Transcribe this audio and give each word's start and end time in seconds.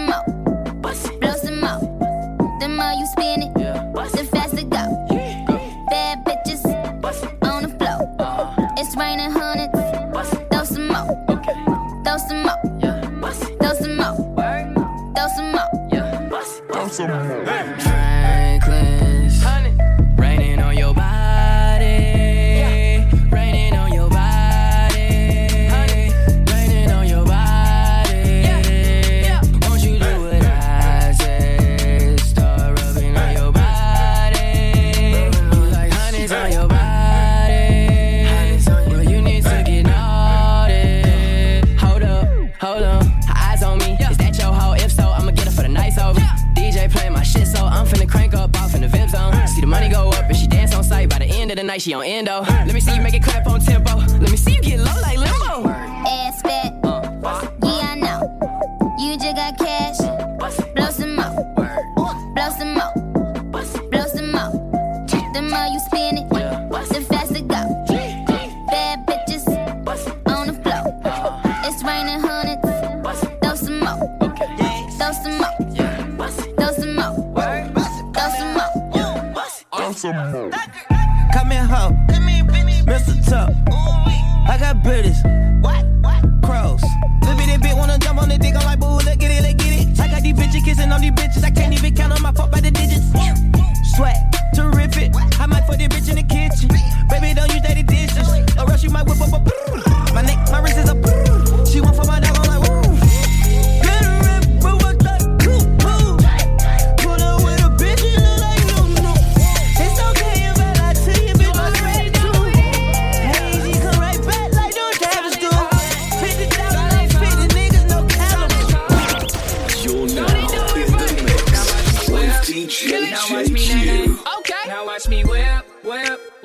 them 0.00 0.10
out. 0.10 0.26
Blows 0.82 1.42
them 1.42 1.64
out. 1.64 1.80
The 2.60 2.68
more 2.68 2.92
you 2.92 3.06
spin 3.06 3.42
it, 3.42 3.54
the 4.12 4.24
faster 4.24 4.62
go. 4.62 5.06
Bad 5.90 6.24
bitches 6.24 6.64
on 7.42 7.62
the 7.62 7.68
floor. 7.78 8.16
Uh. 8.18 8.54
It's 8.76 8.96
raining 8.96 9.30
hundreds. 9.30 9.72
Throw. 9.72 10.24
Throw 10.50 10.64
some 10.64 10.88
more. 10.88 11.08
Throw 12.04 12.16
some 12.18 12.42
more. 12.42 12.60
Throw 13.60 13.74
some 13.76 13.96
more. 13.96 14.16
Throw 16.72 16.88
some 16.88 17.10
more. 17.12 17.89
like 51.80 51.84
she 51.84 51.94
on 51.94 52.04
endo. 52.04 52.42
Let 52.42 52.74
me 52.74 52.80
see 52.80 52.94
you 52.94 53.00
make 53.00 53.14
it 53.14 53.22
clap 53.22 53.46
on 53.46 53.58
tempo. 53.60 53.96
Let 53.96 54.30
me 54.30 54.36
see 54.36 54.56
you 54.56 54.60
get 54.60 54.80
low 54.80 55.00
like 55.00 55.16
limbo. 55.16 55.70
Ass 55.70 56.42
fat. 56.42 56.74
Yeah, 57.62 57.92
I 57.92 57.94
know. 57.94 58.20
You 58.98 59.16
just 59.16 59.34
got 59.34 59.56
cash. 59.56 59.96
Blow 60.74 60.90
some 60.90 61.16
more. 61.16 61.32
Blow 62.34 62.50
some 62.58 62.74
more. 62.74 62.92
Blow 63.90 64.06
some 64.08 64.30
more. 64.30 64.52
The 65.32 65.40
more 65.40 65.66
you 65.72 65.80
spin 65.86 66.18
it, 66.18 66.28
the 66.28 67.00
faster 67.08 67.40
go. 67.40 67.62
Bad 68.68 69.06
bitches 69.06 69.46
on 70.26 70.46
the 70.48 70.54
floor. 70.62 70.84
It's 71.64 71.82
raining 71.82 72.20
hundreds. 72.20 72.60
Throw 73.40 73.54
some 73.54 73.80
more. 73.80 73.98
Throw 74.98 75.12
some 75.12 75.38
more. 75.38 75.54
Throw 76.56 76.72
some 76.72 76.94
more. 76.94 77.14
Throw 78.12 78.28
some 78.36 78.52
more. 78.52 78.70
Throw 79.72 79.92
some 79.92 80.32
more 80.32 80.50
hoe. 81.70 81.99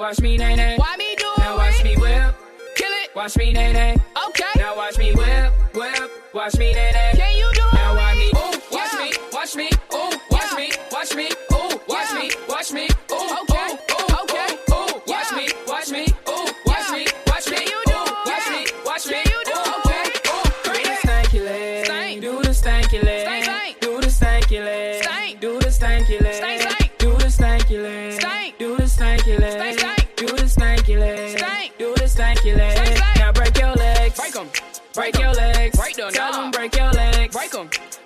watch 0.06 0.22
me, 0.22 0.38
nay, 0.38 0.56
nay. 0.56 0.76
Why 0.78 0.96
me 0.98 1.16
do 1.18 1.32
it? 1.36 1.40
Now 1.40 1.58
watch 1.58 1.84
me 1.84 1.96
whip. 1.98 2.36
Kill 2.76 2.92
it. 2.92 3.16
Watch 3.16 3.38
me, 3.38 3.54
nay, 3.54 3.74
nay. 3.74 3.98
Okay. 4.28 4.54
Now 4.56 4.78
watch 4.78 5.00
me 5.00 5.16
whip, 5.16 5.52
whip. 5.74 6.12
Watch 6.32 6.58
me, 6.60 6.74
nay, 6.74 6.92
nay. 6.94 7.25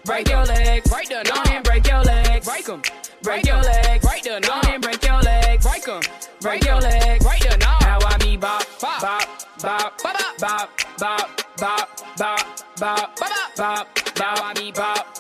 break 0.10 0.28
your 0.28 0.44
legs, 0.44 0.90
break 0.90 1.08
the 1.08 1.22
down 1.24 1.48
and 1.50 1.64
break 1.64 1.88
your 1.88 2.02
legs, 2.02 2.46
break 2.46 2.66
them, 2.66 2.82
break 3.22 3.46
your 3.46 3.62
legs, 3.62 4.04
break 4.04 4.24
the 4.24 4.40
down 4.40 4.66
and 4.66 4.82
break 4.82 5.06
your 5.06 5.22
legs, 5.22 5.64
break 5.64 5.84
them, 5.84 6.02
break 6.42 6.66
your 6.66 6.82
legs, 6.82 7.24
break 7.24 7.40
the 7.42 7.58
down. 7.58 7.78
Now 7.82 8.00
I 8.02 8.18
me 8.26 8.36
bop, 8.36 8.66
bop, 8.82 9.02
bop, 9.02 9.22
bop, 9.62 10.02
bop, 10.02 10.28
bop, 10.40 10.70
bop, 10.98 11.30
bop, 11.60 11.90
bop, 12.18 12.66
bop, 12.78 13.18
bop, 13.18 13.56
bop. 13.56 13.56
bop, 13.56 13.88
bop, 14.18 14.18
bop, 14.18 14.68
bop, 14.76 15.16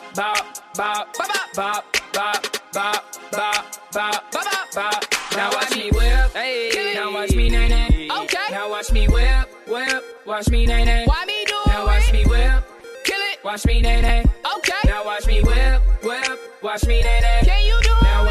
bop, 0.75 1.13
bop, 1.13 1.15
bop, 1.15 1.45
bop, 1.53 1.85
bop, 2.73 2.73
bop, 2.73 3.05
bop, 3.31 3.91
bop, 3.93 4.31
bop, 4.31 4.73
bop. 4.73 5.05
Now 5.35 5.51
watch 5.51 5.75
me 5.75 5.91
whip, 5.91 6.33
hey. 6.33 6.93
Now 6.95 7.13
watch 7.13 7.35
me 7.35 7.49
nay 7.49 7.69
nay. 7.69 8.09
Okay. 8.23 8.47
Now 8.49 8.69
watch 8.71 8.91
me 8.91 9.07
whip, 9.07 9.67
whip, 9.67 10.03
watch 10.25 10.49
me 10.49 10.65
nay 10.65 10.83
nay. 10.83 11.05
Why 11.05 11.25
Watch 13.43 13.65
me, 13.65 13.81
nay, 13.81 14.01
nay. 14.01 14.25
Okay. 14.57 14.73
Now 14.85 15.05
watch 15.05 15.25
me 15.25 15.41
whip, 15.41 15.81
whip. 16.03 16.39
Watch 16.61 16.85
me, 16.85 17.01
nay, 17.01 17.19
nay. 17.21 17.41
Can 17.45 17.63
you 17.65 17.79
do 17.81 17.91
it? 17.91 18.03
Now 18.03 18.25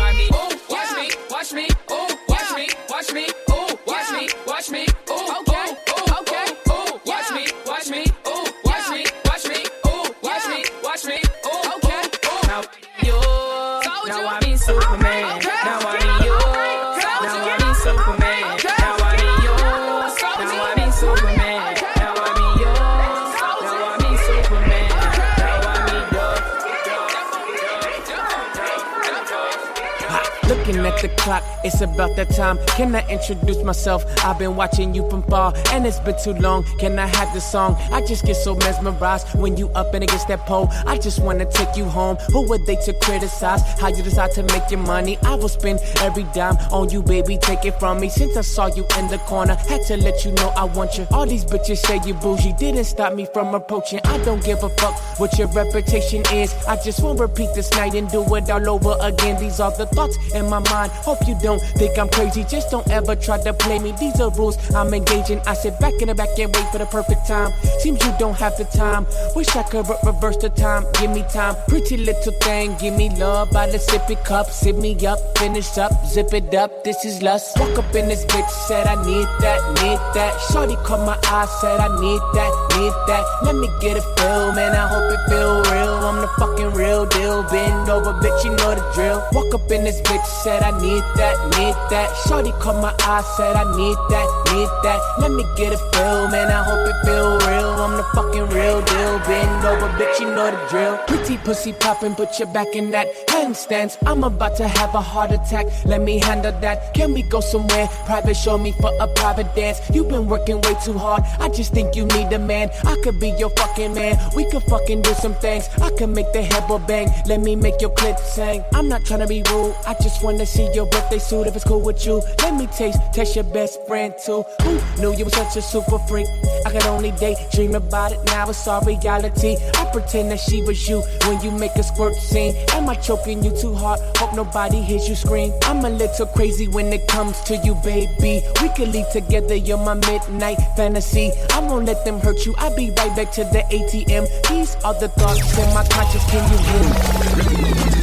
Looking 30.48 30.78
at 30.86 31.02
the 31.02 31.10
clock, 31.18 31.44
it's 31.62 31.82
about 31.82 32.16
that 32.16 32.30
time. 32.30 32.58
Can 32.68 32.94
I 32.94 33.06
introduce 33.08 33.62
myself? 33.62 34.02
I've 34.24 34.38
been 34.38 34.56
watching 34.56 34.94
you 34.94 35.08
from 35.10 35.22
far, 35.24 35.52
and 35.72 35.86
it's 35.86 36.00
been 36.00 36.16
too 36.24 36.32
long. 36.32 36.64
Can 36.78 36.98
I 36.98 37.06
have 37.06 37.34
the 37.34 37.40
song? 37.40 37.76
I 37.92 38.00
just 38.00 38.24
get 38.24 38.34
so 38.36 38.54
mesmerized 38.54 39.38
when 39.38 39.58
you 39.58 39.68
up 39.70 39.92
and 39.92 40.02
against 40.02 40.26
that 40.28 40.46
pole. 40.46 40.68
I 40.86 40.96
just 40.96 41.22
wanna 41.22 41.44
take 41.44 41.76
you 41.76 41.84
home. 41.84 42.16
Who 42.32 42.50
are 42.50 42.58
they 42.66 42.76
to 42.86 42.94
criticize? 43.02 43.60
How 43.78 43.88
you 43.88 44.02
decide 44.02 44.32
to 44.32 44.42
make 44.44 44.70
your 44.70 44.80
money? 44.80 45.18
I 45.22 45.34
will 45.34 45.50
spend 45.50 45.80
every 46.00 46.24
dime 46.32 46.56
on 46.72 46.88
you, 46.88 47.02
baby. 47.02 47.36
Take 47.36 47.66
it 47.66 47.78
from 47.78 48.00
me. 48.00 48.08
Since 48.08 48.38
I 48.38 48.40
saw 48.40 48.66
you 48.68 48.86
in 48.98 49.08
the 49.08 49.18
corner, 49.26 49.54
had 49.54 49.84
to 49.88 49.98
let 49.98 50.24
you 50.24 50.32
know 50.32 50.48
I 50.56 50.64
want 50.64 50.96
you. 50.96 51.06
All 51.10 51.26
these 51.26 51.44
bitches 51.44 51.78
say 51.78 52.00
you 52.06 52.14
bougie, 52.14 52.54
didn't 52.54 52.84
stop 52.84 53.12
me 53.12 53.26
from 53.34 53.54
approaching. 53.54 54.00
I 54.04 54.16
don't 54.24 54.42
give 54.42 54.62
a 54.62 54.70
fuck 54.70 54.98
what 55.20 55.38
your 55.38 55.48
reputation 55.48 56.22
is. 56.32 56.54
I 56.66 56.76
just 56.82 57.02
won't 57.02 57.20
repeat 57.20 57.50
this 57.54 57.70
night 57.72 57.94
and 57.94 58.08
do 58.10 58.22
it 58.34 58.48
all 58.48 58.70
over 58.70 58.96
again. 59.02 59.38
These 59.38 59.60
are 59.60 59.76
the 59.76 59.84
thoughts 59.86 60.16
in 60.38 60.48
my 60.48 60.60
mind. 60.70 60.90
Hope 60.92 61.18
you 61.26 61.36
don't 61.42 61.60
think 61.76 61.98
I'm 61.98 62.08
crazy. 62.08 62.44
Just 62.44 62.70
don't 62.70 62.88
ever 62.90 63.14
try 63.14 63.42
to 63.42 63.52
play 63.52 63.78
me. 63.78 63.92
These 64.00 64.20
are 64.20 64.30
rules 64.30 64.56
I'm 64.74 64.94
engaging. 64.94 65.40
I 65.46 65.54
sit 65.54 65.78
back 65.80 65.94
in 66.00 66.08
the 66.08 66.14
back 66.14 66.30
and 66.38 66.54
wait 66.54 66.66
for 66.72 66.78
the 66.78 66.86
perfect 66.86 67.26
time. 67.26 67.52
Seems 67.80 68.02
you 68.04 68.12
don't 68.18 68.38
have 68.38 68.56
the 68.56 68.64
time. 68.64 69.06
Wish 69.34 69.54
I 69.56 69.62
could 69.64 69.88
re- 69.88 69.96
reverse 70.04 70.36
the 70.38 70.50
time. 70.50 70.84
Give 71.00 71.10
me 71.10 71.24
time. 71.32 71.56
Pretty 71.68 71.96
little 71.96 72.32
thing. 72.40 72.76
Give 72.78 72.94
me 72.94 73.10
love 73.16 73.50
by 73.50 73.66
the 73.66 73.78
sippy 73.78 74.16
cup. 74.24 74.46
Sip 74.50 74.76
me 74.76 74.94
up. 75.06 75.18
Finish 75.38 75.76
up. 75.78 75.92
Zip 76.06 76.32
it 76.32 76.54
up. 76.54 76.84
This 76.84 77.04
is 77.04 77.22
lust. 77.22 77.58
Walk 77.58 77.76
up 77.78 77.94
in 77.94 78.08
this 78.08 78.24
bitch. 78.26 78.50
Said 78.68 78.86
I 78.86 78.94
need 79.04 79.28
that. 79.42 79.60
Need 79.82 80.00
that. 80.14 80.32
Shorty 80.50 80.76
caught 80.86 81.04
my 81.04 81.18
eye. 81.24 81.46
Said 81.60 81.80
I 81.80 81.88
need 82.00 82.22
that. 82.34 82.52
Need 82.78 82.94
that. 83.08 83.24
Let 83.42 83.56
me 83.56 83.68
get 83.80 83.96
a 83.96 84.02
feel. 84.16 84.52
Man, 84.52 84.72
I 84.74 84.86
hope 84.86 85.12
it 85.12 85.20
feel 85.28 85.62
real. 85.72 85.94
I'm 86.08 86.20
the 86.20 86.28
fucking 86.38 86.72
real 86.72 87.06
deal. 87.06 87.42
Bend 87.50 87.88
over, 87.88 88.12
bitch. 88.22 88.44
You 88.44 88.50
know 88.56 88.74
the 88.74 88.84
drill. 88.94 89.22
Walk 89.32 89.54
up 89.54 89.70
in 89.70 89.84
this 89.84 90.00
bitch. 90.02 90.27
Said 90.42 90.62
I 90.62 90.70
need 90.80 91.04
that. 91.16 91.36
Need 91.58 91.76
that. 91.90 92.14
Shorty 92.26 92.52
caught 92.60 92.80
my 92.80 92.94
eye. 93.00 93.22
Said 93.36 93.56
I 93.56 93.64
need 93.76 93.98
that. 94.10 94.28
Need 94.52 94.68
that. 94.84 95.00
Let 95.18 95.32
me 95.32 95.44
get 95.56 95.72
a 95.72 95.78
feel. 95.78 96.28
Man, 96.28 96.48
I 96.48 96.62
hope 96.62 96.86
it 96.88 96.98
feel 97.04 97.38
real. 97.48 97.70
I'm 97.84 97.96
the 97.96 98.02
fucking 98.14 98.48
real 98.48 98.80
deal. 98.82 99.18
Bend 99.20 99.64
over, 99.64 99.88
bitch, 99.98 100.20
you 100.20 100.26
know 100.26 100.50
the 100.50 100.68
drill. 100.70 100.98
Pretty 101.06 101.36
pussy 101.38 101.72
popping, 101.72 102.14
put 102.14 102.38
your 102.38 102.48
back 102.48 102.68
in 102.74 102.90
that 102.92 103.06
handstands. 103.28 103.96
I'm 104.06 104.24
about 104.24 104.56
to 104.56 104.68
have 104.68 104.94
a 104.94 105.00
heart 105.00 105.32
attack. 105.32 105.66
Let 105.84 106.02
me 106.02 106.18
handle 106.18 106.52
that. 106.60 106.94
Can 106.94 107.12
we 107.14 107.22
go 107.22 107.40
somewhere 107.40 107.88
private? 108.06 108.36
Show 108.36 108.58
me 108.58 108.72
for 108.80 108.92
a 109.00 109.08
private 109.14 109.54
dance. 109.54 109.80
You've 109.92 110.08
been 110.08 110.26
working 110.28 110.60
way 110.60 110.74
too 110.84 110.96
hard. 110.96 111.22
I 111.40 111.48
just 111.48 111.72
think 111.72 111.96
you 111.96 112.04
need 112.06 112.32
a 112.32 112.38
man. 112.38 112.70
I 112.84 112.96
could 113.02 113.18
be 113.18 113.30
your 113.30 113.50
fucking 113.50 113.94
man. 113.94 114.16
We 114.36 114.48
could 114.50 114.62
fucking 114.64 115.02
do 115.02 115.12
some 115.14 115.34
things. 115.34 115.68
I 115.80 115.90
could 115.90 116.10
make 116.10 116.32
the 116.32 116.42
headboard 116.42 116.86
bang. 116.86 117.08
Let 117.26 117.40
me 117.40 117.56
make 117.56 117.80
your 117.80 117.90
clip 117.90 118.18
sing. 118.18 118.64
I'm 118.74 118.88
not 118.88 119.04
trying 119.04 119.20
to 119.20 119.26
be 119.26 119.42
rude. 119.50 119.74
I 119.86 119.94
just 120.02 120.17
wanna 120.22 120.46
see 120.46 120.68
your 120.74 120.86
birthday 120.86 121.18
suit 121.18 121.46
if 121.46 121.54
it's 121.54 121.64
cool 121.64 121.80
with 121.80 122.04
you. 122.06 122.22
Let 122.42 122.54
me 122.54 122.66
taste, 122.66 123.00
test 123.12 123.34
your 123.34 123.44
best 123.44 123.86
friend 123.86 124.14
too. 124.24 124.44
Who 124.62 124.80
knew 125.00 125.14
you 125.14 125.24
were 125.24 125.30
such 125.30 125.56
a 125.56 125.62
super 125.62 125.98
freak? 126.00 126.26
I 126.66 126.70
could 126.70 126.84
only 126.86 127.12
date, 127.12 127.38
dream 127.52 127.74
about 127.74 128.12
it. 128.12 128.18
Now 128.26 128.48
it's 128.48 128.66
all 128.66 128.80
reality. 128.82 129.56
I 129.74 129.84
pretend 129.92 130.30
that 130.30 130.40
she 130.40 130.62
was 130.62 130.88
you 130.88 131.02
when 131.26 131.40
you 131.42 131.50
make 131.50 131.74
a 131.76 131.82
squirt 131.82 132.14
scene. 132.14 132.54
Am 132.72 132.88
I 132.88 132.94
choking 132.94 133.42
you 133.42 133.50
too 133.56 133.74
hard? 133.74 134.00
Hope 134.16 134.34
nobody 134.34 134.80
hears 134.80 135.08
you 135.08 135.14
scream. 135.14 135.52
I'm 135.62 135.84
a 135.84 135.90
little 135.90 136.26
crazy 136.26 136.68
when 136.68 136.92
it 136.92 137.06
comes 137.08 137.40
to 137.42 137.56
you, 137.58 137.74
baby. 137.76 138.42
We 138.62 138.68
could 138.70 138.88
leave 138.88 139.08
together, 139.10 139.54
you're 139.54 139.78
my 139.78 139.94
midnight 139.94 140.58
fantasy. 140.76 141.32
I 141.52 141.60
won't 141.60 141.86
let 141.86 142.04
them 142.04 142.20
hurt 142.20 142.44
you. 142.46 142.54
I'll 142.58 142.74
be 142.74 142.90
right 142.90 143.14
back 143.16 143.32
to 143.32 143.44
the 143.44 143.62
ATM. 143.70 144.26
These 144.48 144.76
are 144.84 144.94
the 144.94 145.08
thoughts 145.08 145.58
in 145.58 145.74
my 145.74 145.84
conscience. 145.88 146.24
Can 146.30 146.50
you 146.50 146.58
hear? 146.58 147.98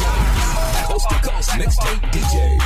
Coast 0.00 0.29
to 1.10 1.18
coast 1.26 1.50
mixtape 1.58 2.02
DJs. 2.14 2.62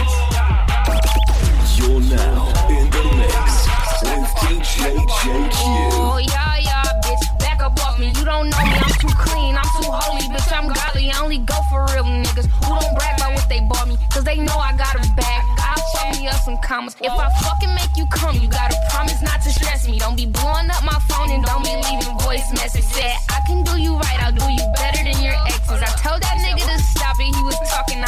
You're 1.77 2.01
now 2.13 2.53
in 2.69 2.91
the 2.93 3.03
mix 3.17 3.65
with 4.05 4.29
DJ 4.45 4.93
JQ. 5.25 5.65
Oh, 5.97 6.19
yeah, 6.19 6.59
yeah, 6.59 6.85
bitch. 7.05 7.25
Back 7.39 7.63
up 7.63 7.79
off 7.81 7.99
me. 7.99 8.09
You 8.09 8.25
don't 8.25 8.51
know 8.51 8.65
me. 8.65 8.77
I'm 8.77 8.93
too 9.01 9.09
clean. 9.17 9.57
I'm 9.57 9.65
too 9.81 9.89
holy, 9.89 10.29
bitch. 10.29 10.53
I'm 10.53 10.69
godly. 10.69 11.11
I 11.11 11.19
only 11.23 11.39
go 11.39 11.57
for 11.71 11.87
real 11.95 12.05
niggas 12.05 12.47
who 12.47 12.77
don't 12.77 12.95
brag 12.97 13.17
about 13.17 13.33
what 13.35 13.49
they 13.49 13.61
bought 13.69 13.89
me. 13.89 13.97
Cause 14.13 14.25
they 14.25 14.37
know 14.37 14.59
I 14.59 14.77
got 14.77 14.95
a 14.95 15.03
bag. 15.17 15.41
I'll 15.59 15.83
chop 15.93 16.21
me 16.21 16.29
up 16.29 16.41
some 16.45 16.59
commas. 16.63 16.97
If 17.01 17.13
I 17.13 17.29
fucking 17.43 17.75
make 17.75 17.97
you 17.97 18.07
come, 18.13 18.37
you 18.37 18.49
gotta 18.49 18.77
promise 18.91 19.23
not 19.23 19.41
to 19.43 19.51
stress 19.51 19.89
me. 19.89 19.99
Don't 19.99 20.17
be 20.17 20.27
blowing 20.27 20.69
up 20.69 20.85
my 20.85 21.01
phone 21.09 21.31
and 21.31 21.45
don't 21.45 21.65
be 21.65 21.75
leaving 21.75 22.19
voice 22.21 22.45
message. 22.53 22.85
Said, 22.85 23.17
I 23.31 23.41
can 23.47 23.65
do 23.65 23.81
you 23.81 23.97
right. 23.97 24.19
I'll 24.23 24.33
do 24.37 24.45
you 24.53 24.65
better 24.77 25.03
than 25.03 25.23
your 25.25 25.35
exes. 25.49 25.81
I 25.81 25.91
told 26.05 26.21
that 26.23 26.44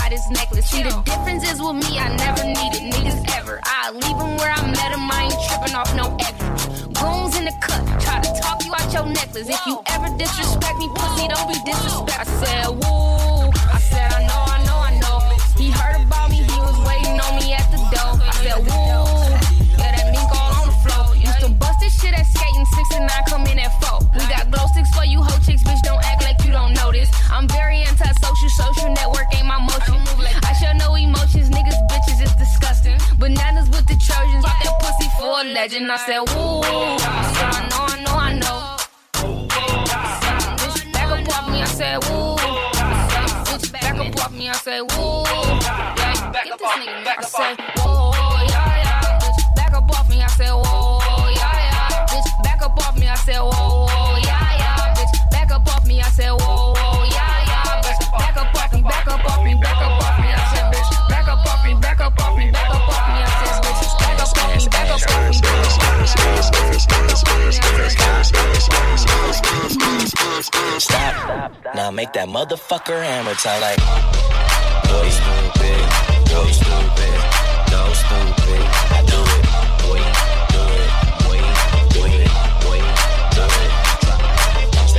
out 0.00 0.12
his 0.12 0.28
necklace. 0.30 0.66
See, 0.70 0.82
the 0.82 0.94
difference 1.02 1.44
is 1.48 1.60
with 1.60 1.76
me, 1.76 1.98
I 1.98 2.14
never 2.16 2.44
needed 2.44 2.92
niggas 2.92 3.20
ever. 3.38 3.60
I 3.64 3.90
leave 3.90 4.18
him 4.18 4.36
where 4.36 4.52
I 4.52 4.62
met 4.66 4.92
him. 4.92 5.08
I 5.10 5.28
ain't 5.30 5.40
tripping 5.48 5.74
off 5.74 5.90
no 5.94 6.16
extras. 6.20 6.86
Goons 6.96 7.36
in 7.38 7.44
the 7.44 7.54
cut, 7.60 7.82
try 8.00 8.20
to 8.20 8.30
talk 8.40 8.64
you 8.64 8.72
out 8.74 8.92
your 8.92 9.06
necklace. 9.06 9.48
If 9.48 9.60
you 9.66 9.80
ever 9.86 10.08
disrespect 10.18 10.76
me, 10.78 10.88
pussy, 10.94 11.28
don't 11.28 11.48
be 11.48 11.58
disrespect. 11.64 12.20
I 12.20 12.24
said, 12.42 12.68
woo. 12.68 13.50
I 13.72 13.78
said, 13.78 14.12
I 14.12 14.20
know, 14.26 14.42
I 14.54 14.58
know, 14.66 14.78
I 14.88 14.92
know. 15.00 15.18
He 15.56 15.70
heard 15.70 16.00
about 16.02 16.30
me, 16.30 16.42
he 16.42 16.58
was 16.60 16.78
waiting 16.88 17.18
on 17.20 17.32
me 17.40 17.54
at 17.54 17.66
the 17.70 17.80
door. 17.94 18.12
I 18.20 18.32
said, 18.42 18.58
woo. 18.64 19.16
Yeah, 19.80 19.92
that 19.94 20.06
mink 20.12 20.30
all 20.34 20.52
on 20.60 20.66
the 20.68 20.76
floor. 20.84 21.16
Used 21.16 21.40
to 21.40 21.48
bust 21.50 21.80
this 21.80 21.94
shit 22.00 22.12
at 22.12 22.26
skating, 22.26 22.66
six 22.74 22.86
and 22.96 23.06
nine 23.06 23.24
come 23.28 23.46
in 23.46 23.58
at 23.58 23.72
four. 23.82 23.95
Legend. 35.56 35.90
I 35.90 35.96
said, 35.96 36.20
woo. 36.28 36.60
I 36.60 37.64
know, 37.70 37.84
I 37.88 38.04
know, 38.04 38.16
I 38.28 38.32
know. 38.42 38.76
Back 40.92 41.10
up 41.16 41.32
off 41.34 41.48
me, 41.50 41.62
I 41.62 41.64
said, 41.64 41.96
woo. 42.04 42.36
Back 43.72 43.96
up 43.96 44.20
off 44.20 44.32
me, 44.32 44.50
I 44.50 44.52
said, 44.52 44.82
woo. 44.82 45.24
Get 46.44 46.58
this 46.58 46.72
nigga. 46.76 47.08
I 47.08 47.22
said, 47.22 47.56
whoa, 47.78 48.12
yeah, 48.52 48.84
yeah. 48.84 49.18
Bitch, 49.22 49.40
back 49.56 49.72
up 49.72 49.90
off 49.98 50.08
me, 50.10 50.22
I 50.22 50.26
said, 50.26 50.52
whoa, 50.52 51.00
yeah, 51.40 51.56
yeah. 51.70 52.06
Bitch, 52.10 52.28
back 52.44 52.60
up 52.60 52.76
off 52.86 52.94
me, 52.98 53.06
I 53.08 53.14
said, 53.14 53.40
whoa, 53.40 53.95
Stop. 70.78 71.52
Now 71.74 71.90
make 71.90 72.12
that 72.12 72.28
motherfucker 72.28 73.02
hammer 73.02 73.34
time 73.34 73.60
like. 73.62 73.78
Boy, 74.84 75.08
stupid. 75.08 75.80
Boy, 76.28 76.50
stupid. 76.52 77.16
Go 77.70 77.92
stupid. 77.96 78.62
I 78.92 79.00
do 79.08 79.20
it. 79.36 79.44
Boy, 79.82 80.02
do 80.52 80.60
it. 80.76 80.90
Boy, 81.24 81.40
do 81.94 82.02
it. 82.04 82.28
Boy, 82.62 82.80
do 83.34 83.44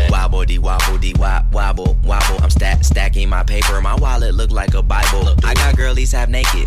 it. 0.01 0.12
Wobble 0.12 0.46
dee 0.46 0.57
wobble 0.57 0.98
dee 0.98 1.13
wop 1.13 1.46
wobble 1.53 1.96
wobble. 2.03 2.41
I'm 2.41 2.50
stack 2.50 2.84
stacking 2.84 3.29
my 3.29 3.43
paper. 3.43 3.79
My 3.81 3.96
wallet 3.96 4.34
look 4.34 4.51
like 4.51 4.74
a 4.74 4.81
Bible. 4.81 5.36
I 5.43 5.53
got 5.53 5.77
girlies 5.77 6.12
half 6.12 6.27
naked. 6.29 6.67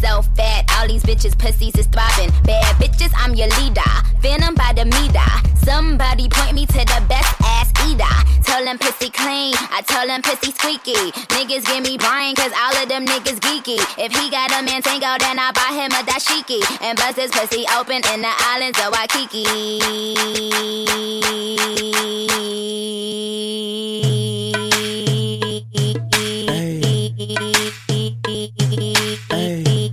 so 0.00 0.22
fat, 0.34 0.64
all 0.78 0.88
these 0.88 1.02
bitches 1.02 1.36
pussies 1.36 1.76
is 1.76 1.86
throbbing. 1.86 2.30
Bad 2.44 2.76
bitches, 2.76 3.12
I'm 3.16 3.34
your 3.34 3.48
leader. 3.60 3.92
Venom 4.20 4.54
by 4.54 4.72
the 4.74 4.84
meter. 4.84 5.30
Somebody 5.62 6.28
point 6.28 6.54
me 6.54 6.66
to 6.66 6.78
the 6.78 7.04
best 7.08 7.34
ass 7.44 7.70
eater. 7.86 8.04
Tell 8.42 8.64
them 8.64 8.78
pussy 8.78 9.10
clean, 9.10 9.54
I 9.70 9.82
tell 9.86 10.06
them 10.06 10.22
pussy 10.22 10.52
squeaky. 10.52 11.12
Niggas 11.36 11.66
give 11.66 11.84
me 11.84 11.98
Brian, 11.98 12.34
cause 12.34 12.52
all 12.56 12.82
of 12.82 12.88
them 12.88 13.06
niggas 13.06 13.38
geeky. 13.40 13.78
If 13.98 14.12
he 14.16 14.30
got 14.30 14.50
a 14.50 14.62
man 14.64 14.82
tango, 14.82 15.16
then 15.20 15.38
I 15.38 15.52
buy 15.52 15.72
him 15.76 15.92
a 15.92 16.02
dashiki. 16.08 16.60
And 16.82 16.98
bust 16.98 17.18
his 17.18 17.30
pussy 17.30 17.64
open 17.76 18.02
in 18.12 18.22
the 18.22 18.32
islands 18.50 18.78
of 18.80 18.92
Waikiki. 18.92 20.50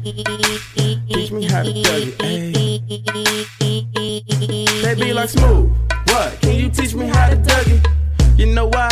Teach 0.07 1.31
me 1.33 1.43
how 1.43 1.63
to 1.63 1.69
Dougie, 1.69 2.15
ayy. 2.19 2.79
They 4.81 4.95
be 4.95 5.11
like 5.11 5.27
smooth. 5.27 5.69
What? 6.05 6.39
Can 6.39 6.55
you 6.55 6.69
teach 6.69 6.95
me 6.95 7.07
how 7.07 7.29
to 7.29 7.35
Dougie? 7.35 7.85
You 8.37 8.45
know 8.45 8.67
why? 8.67 8.87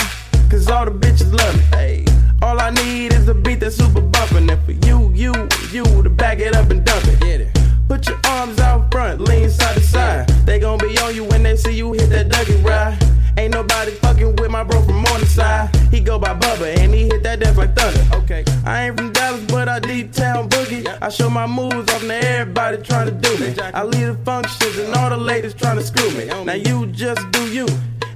Cause 0.49 0.67
all 0.69 0.83
the 0.83 0.91
bitches 0.91 1.31
love 1.31 1.55
me. 1.55 1.61
Ayy. 1.77 2.05
All 2.41 2.59
I 2.59 2.69
need 2.71 3.13
is 3.13 3.29
a 3.29 3.33
beat 3.33 3.61
that's 3.61 3.77
super 3.77 4.01
bumpin'. 4.01 4.49
And 4.49 4.61
for 4.65 4.73
you, 4.85 5.09
you, 5.13 5.31
you 5.71 5.85
to 6.03 6.09
back 6.09 6.39
it 6.39 6.53
up 6.53 6.69
and 6.69 6.83
dump 6.83 7.05
it. 7.05 7.21
Get 7.21 7.39
it. 7.39 7.57
Put 7.87 8.09
your 8.09 8.19
arms 8.25 8.59
out 8.59 8.91
front, 8.91 9.21
lean 9.21 9.49
side 9.49 9.75
to 9.75 9.83
side. 9.83 10.27
They 10.45 10.59
gon' 10.59 10.79
be 10.79 10.97
on 10.97 11.15
you 11.15 11.23
when 11.23 11.43
they 11.43 11.55
see 11.55 11.71
you 11.71 11.93
hit 11.93 12.09
that 12.09 12.27
Dougie 12.27 12.61
ride. 12.61 13.01
Ain't 13.37 13.53
nobody 13.53 13.91
fucking 13.91 14.35
with 14.35 14.51
my 14.51 14.65
bro 14.65 14.81
from 14.81 15.01
Morningside. 15.03 15.73
He 15.74 15.74
go 16.05 16.19
by 16.19 16.33
Bubba 16.35 16.77
and 16.77 16.93
he 16.93 17.05
hit 17.05 17.23
that 17.23 17.39
death 17.39 17.57
like 17.57 17.75
thunder. 17.75 18.15
Okay. 18.17 18.45
I 18.63 18.85
ain't 18.85 18.97
from 18.97 19.11
Dallas, 19.11 19.43
but 19.47 19.67
I 19.67 19.79
deep 19.79 20.13
town 20.13 20.47
boogie. 20.49 20.85
I 21.01 21.09
show 21.09 21.29
my 21.29 21.47
moves 21.47 21.91
off 21.91 22.01
to 22.01 22.13
everybody 22.13 22.77
trying 22.77 23.07
to 23.07 23.11
do 23.11 23.37
me. 23.39 23.55
I 23.73 23.83
lead 23.83 24.05
the 24.05 24.17
functions 24.23 24.77
and 24.77 24.93
all 24.93 25.09
the 25.09 25.17
ladies 25.17 25.53
trying 25.55 25.77
to 25.77 25.83
screw 25.83 26.09
me. 26.11 26.25
Now 26.45 26.53
you 26.53 26.85
just 26.87 27.29
do 27.31 27.51
you, 27.51 27.67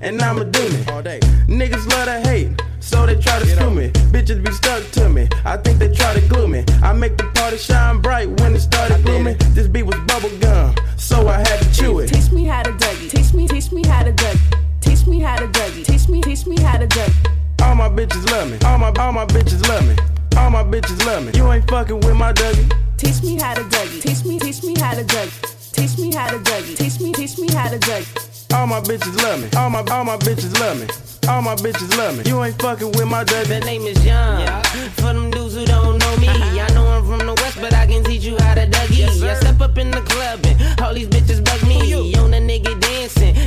and 0.01 0.21
I'ma 0.21 0.43
do 0.43 0.69
me. 0.69 0.85
All 0.91 1.01
day. 1.01 1.19
Niggas 1.47 1.89
love 1.91 2.05
to 2.05 2.29
hate. 2.29 2.61
So 2.79 3.05
they 3.05 3.15
try 3.15 3.39
to 3.39 3.45
screw 3.47 3.71
me. 3.71 3.89
Bitches 4.13 4.43
be 4.43 4.51
stuck 4.51 4.83
to 4.91 5.09
me. 5.09 5.27
I 5.43 5.57
think 5.57 5.79
they 5.79 5.91
try 5.91 6.13
to 6.13 6.21
glue 6.27 6.47
me. 6.47 6.63
I 6.83 6.93
make 6.93 7.17
the 7.17 7.25
party 7.35 7.57
shine 7.57 7.99
bright 8.01 8.29
when 8.39 8.55
it 8.55 8.59
started 8.59 9.03
glooming. 9.03 9.37
This 9.53 9.67
beat 9.67 9.83
was 9.83 9.99
bubble 10.07 10.35
gum, 10.39 10.75
so 10.95 11.27
I 11.27 11.39
had 11.39 11.59
to 11.59 11.73
chew 11.73 11.99
it. 11.99 12.07
Teach 12.07 12.31
me 12.31 12.45
how 12.45 12.61
to 12.61 12.71
Dougie. 12.71 13.09
Teach 13.09 13.33
me, 13.33 13.47
teach 13.47 13.71
me 13.71 13.83
how 13.85 14.03
to 14.03 14.13
Dougie. 14.13 14.55
Teach 14.79 15.07
me 15.07 15.19
how 15.19 15.37
to 15.37 15.47
Dougie. 15.47 15.85
Teach 15.85 16.07
me, 16.07 16.21
teach 16.21 16.45
me 16.45 16.59
how 16.61 16.77
to 16.77 16.87
Dougie. 16.87 17.38
All 17.61 17.75
my 17.75 17.89
bitches 17.89 18.25
love 18.31 18.49
me. 18.49 18.57
All 18.65 18.77
my 18.77 18.91
all 18.99 19.11
my 19.11 19.25
bitches 19.25 19.67
love 19.67 19.85
me. 19.87 19.95
All 20.37 20.49
my 20.49 20.63
bitches 20.63 21.05
love 21.05 21.25
me. 21.25 21.31
You 21.37 21.51
ain't 21.51 21.69
fucking 21.69 21.99
with 21.99 22.15
my 22.15 22.33
Dougie. 22.33 22.71
Teach 22.97 23.21
me 23.23 23.37
how 23.37 23.53
to 23.53 23.61
Dougie. 23.63 24.01
Teach 24.01 24.25
me, 24.25 24.39
teach 24.39 24.63
me 24.63 24.75
how 24.79 24.93
to 24.93 25.03
Dougie. 25.03 25.73
Teach 25.73 25.97
me 25.97 26.13
how 26.15 26.29
to 26.29 26.39
Dougie. 26.39 26.77
Teach 26.77 26.99
me, 26.99 27.13
teach 27.13 27.37
me 27.37 27.51
how 27.51 27.69
to 27.69 27.77
Dougie. 27.79 28.53
All 28.53 28.67
my 28.67 28.79
bitches 28.81 29.15
love 29.21 29.41
me. 29.41 29.49
All 29.57 29.69
my 29.69 29.83
all 29.91 30.05
my 30.05 30.17
bitches 30.17 30.57
love 30.59 30.79
me. 30.79 30.87
All 31.27 31.41
my 31.41 31.55
bitches 31.55 31.95
love 31.97 32.17
me. 32.17 32.23
You 32.29 32.43
ain't 32.43 32.59
fucking 32.61 32.91
with 32.93 33.07
my 33.07 33.23
Dougie. 33.23 33.47
The 33.47 33.59
name 33.61 33.83
is 33.83 34.03
John. 34.03 34.45
For 34.93 35.13
them 35.13 35.29
dudes 35.31 35.55
who 35.55 35.65
don't 35.65 35.97
know 35.99 36.17
me, 36.17 36.27
uh-huh. 36.27 36.65
I 36.65 36.73
know 36.73 36.85
I'm 36.87 37.05
from 37.05 37.25
the 37.27 37.33
west, 37.33 37.59
but 37.59 37.73
I 37.73 37.85
can 37.85 38.03
teach 38.03 38.23
you 38.23 38.37
how 38.39 38.55
to 38.55 38.65
Dougie. 38.67 39.29
I 39.29 39.33
step 39.35 39.61
up 39.61 39.77
in 39.77 39.91
the 39.91 40.01
club 40.01 40.39
and 40.45 40.81
all 40.81 40.93
these 40.93 41.07
bitches 41.07 41.43
bug 41.43 41.61
me. 41.67 41.93
On 42.15 42.33
a 42.33 42.37
nigga 42.37 42.79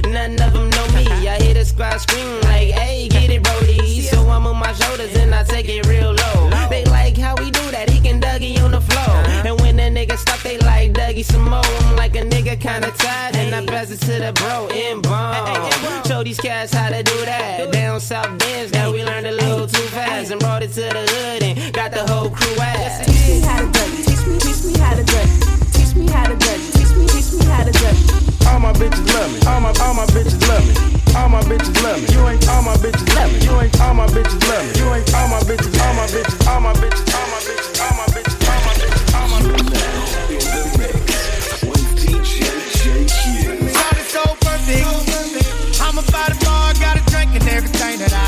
none 0.06 0.40
of 0.40 0.52
them 0.52 0.70
know 0.70 0.86
me. 0.94 1.06
I 1.28 1.40
hear 1.40 1.54
the 1.54 1.64
squad 1.64 1.98
scream 1.98 2.40
like, 2.42 2.70
hey, 2.70 3.08
get 3.08 3.30
it, 3.30 3.42
Brody. 3.42 4.02
So 4.02 4.28
I'm 4.28 4.46
on 4.46 4.56
my 4.56 4.72
shoulders 4.72 5.14
and 5.16 5.34
I 5.34 5.44
take 5.44 5.68
it 5.68 5.86
real 5.86 6.12
low. 6.12 6.50
They 6.68 6.84
like 6.86 7.16
how 7.16 7.34
we 7.36 7.50
do 7.50 7.70
that, 7.70 7.88
he 7.90 8.00
can 8.00 8.20
Dougie 8.20 8.62
on 8.62 8.72
the 8.72 8.80
floor. 8.80 9.16
And 9.46 9.60
when 9.60 9.76
the 9.76 9.82
nigga 9.82 10.16
stop, 10.16 10.40
they 10.40 10.58
like 10.58 10.92
Dougie 10.92 11.24
some 11.24 11.48
more. 11.48 11.62
I'm 11.64 11.96
like 11.96 12.14
a 12.16 12.22
nigga 12.22 12.58
kinda 12.60 12.90
tired, 12.92 13.36
and 13.36 13.54
I 13.54 13.64
pass 13.66 13.90
it 13.90 14.00
to 14.00 14.18
the 14.18 14.32
bro 14.32 14.68
M-Bone. 14.70 16.04
Show 16.06 16.22
these 16.24 16.40
cats 16.40 16.72
how 16.72 16.90
to 16.90 17.02
do 17.02 17.24
that. 17.24 17.72
Down 17.72 18.00
south 18.00 18.38
dance, 18.38 18.72
now 18.72 18.92
we 18.92 19.04
learned 19.04 19.26
a 19.26 19.32
little 19.32 19.66
too 19.66 19.88
fast 19.88 20.30
and 20.30 20.40
brought 20.40 20.62
it 20.62 20.72
to 20.72 20.82
the 20.82 21.04
hood 21.12 21.42
and 21.42 21.72
got 21.72 21.92
the 21.92 22.04
whole 22.12 22.30
crew 22.30 22.56
ass. 22.58 23.06
Teach 23.06 23.28
me 23.28 23.40
how 23.40 23.60
to 23.60 23.66
Dougie. 23.66 24.40
Teach 24.40 24.64
me, 24.64 24.78
how 24.78 24.94
to 24.94 25.02
Dougie. 25.02 25.72
Teach 25.72 25.94
me 25.96 26.06
how 26.08 26.26
to 26.26 26.34
Dougie. 26.34 26.72
Teach 27.12 27.32
me, 27.38 27.44
how 27.46 27.64
to. 27.64 28.21
All 28.46 28.60
my 28.60 28.72
bitches 28.72 29.06
love 29.14 29.32
me. 29.32 29.38
All 29.46 29.60
my 29.60 29.72
all 29.80 29.94
my 29.94 30.06
bitches 30.14 30.40
love 30.48 30.64
me. 30.66 30.74
All 31.16 31.28
my 31.28 31.40
bitches 31.42 31.74
love 31.82 32.00
me. 32.00 32.06
You 32.14 32.28
ain't 32.28 32.48
all 32.48 32.62
my 32.62 32.74
bitches 32.76 33.06
love 33.14 33.32
me. 33.32 33.38
You 33.44 33.60
ain't 33.60 33.80
all 33.80 33.94
my 33.94 34.06
bitches 34.06 34.42
love 34.48 34.64
me. 34.64 34.72
You 34.80 34.94
ain't 34.94 35.14
all 35.14 35.28
my 35.28 35.40
bitches. 35.40 35.80
All 35.82 35.94
my 35.94 36.06
bitches. 36.06 36.46
All 36.48 36.60
my 36.60 36.72
bitches. 36.74 37.04
All 37.12 37.26
my 37.30 37.38
bitches. 37.46 37.80
All 37.82 37.94
my 37.98 38.06
bitches. 38.14 38.36
All 38.42 38.58
my 38.64 38.74
bitches. 38.80 39.14
All 39.14 39.28
my 39.28 39.38
bitches. 39.42 39.72
With 41.68 41.84
DJ 42.00 42.36
JQ. 42.78 43.70
Started 43.70 44.06
so 44.06 44.22
perfect. 44.40 44.86
I'm 45.80 45.98
about 45.98 46.28
to 46.32 46.36
bar, 46.44 46.72
got 46.74 46.96
a 46.96 47.02
drink 47.10 47.34
and 47.34 47.48
everything 47.48 47.98
that 47.98 48.12
I 48.12 48.21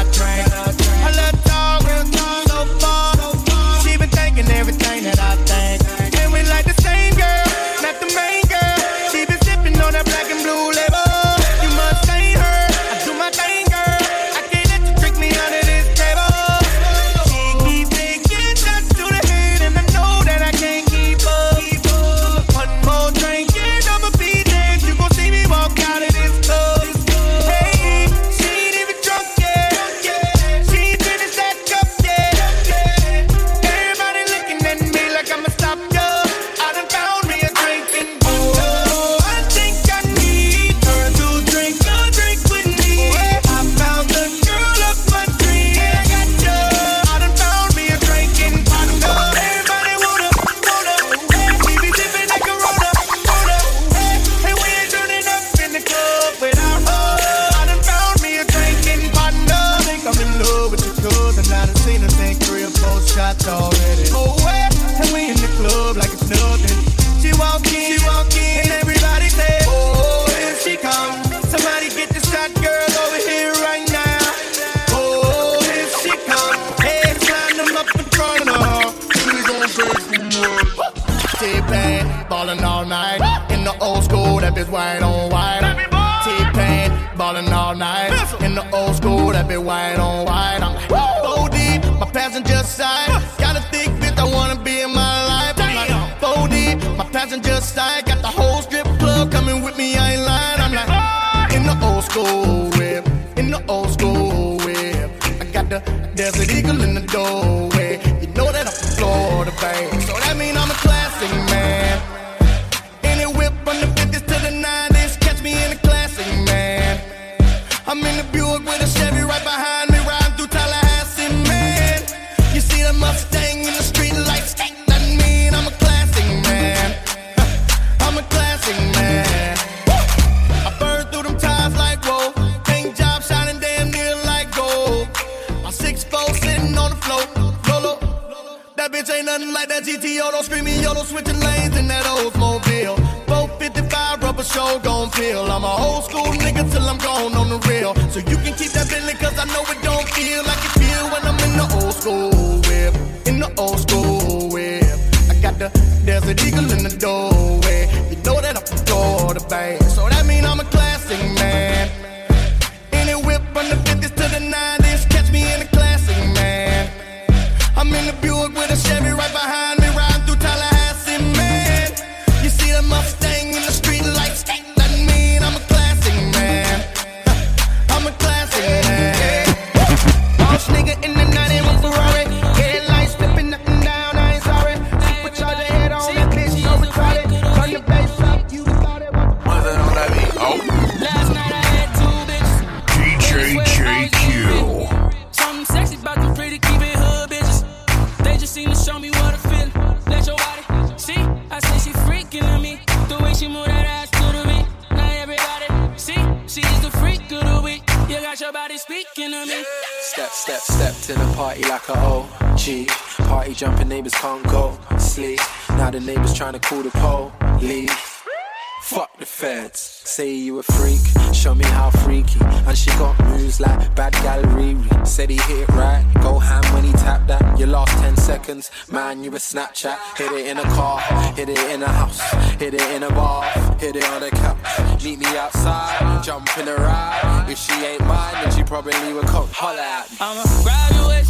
Snapchat. 229.44 229.98
Hit 230.16 230.32
it 230.32 230.46
in 230.46 230.58
a 230.58 230.62
car, 230.62 231.00
hit 231.34 231.50
it 231.50 231.58
in 231.70 231.82
a 231.82 231.88
house, 231.88 232.18
hit 232.58 232.72
it 232.72 232.80
in 232.92 233.02
a 233.02 233.10
bar, 233.10 233.44
hit 233.78 233.94
it 233.94 234.04
on 234.04 234.20
the 234.22 234.30
couch. 234.30 235.04
Meet 235.04 235.18
me 235.18 235.26
outside, 235.36 236.24
jump 236.24 236.48
in 236.56 236.66
a 236.66 236.74
ride. 236.74 237.44
If 237.48 237.58
she 237.58 237.74
ain't 237.84 238.00
mine, 238.06 238.32
then 238.42 238.50
she 238.56 238.62
probably 238.62 239.12
would 239.12 239.26
come 239.26 239.46
holler 239.52 239.80
at 239.80 240.10
me. 240.10 240.16
I'm 240.18 240.38
a 240.38 240.48
graduate. 240.64 241.28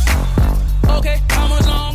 Okay, 0.98 1.20
how 1.30 1.48
much 1.48 1.66
long 1.66 1.93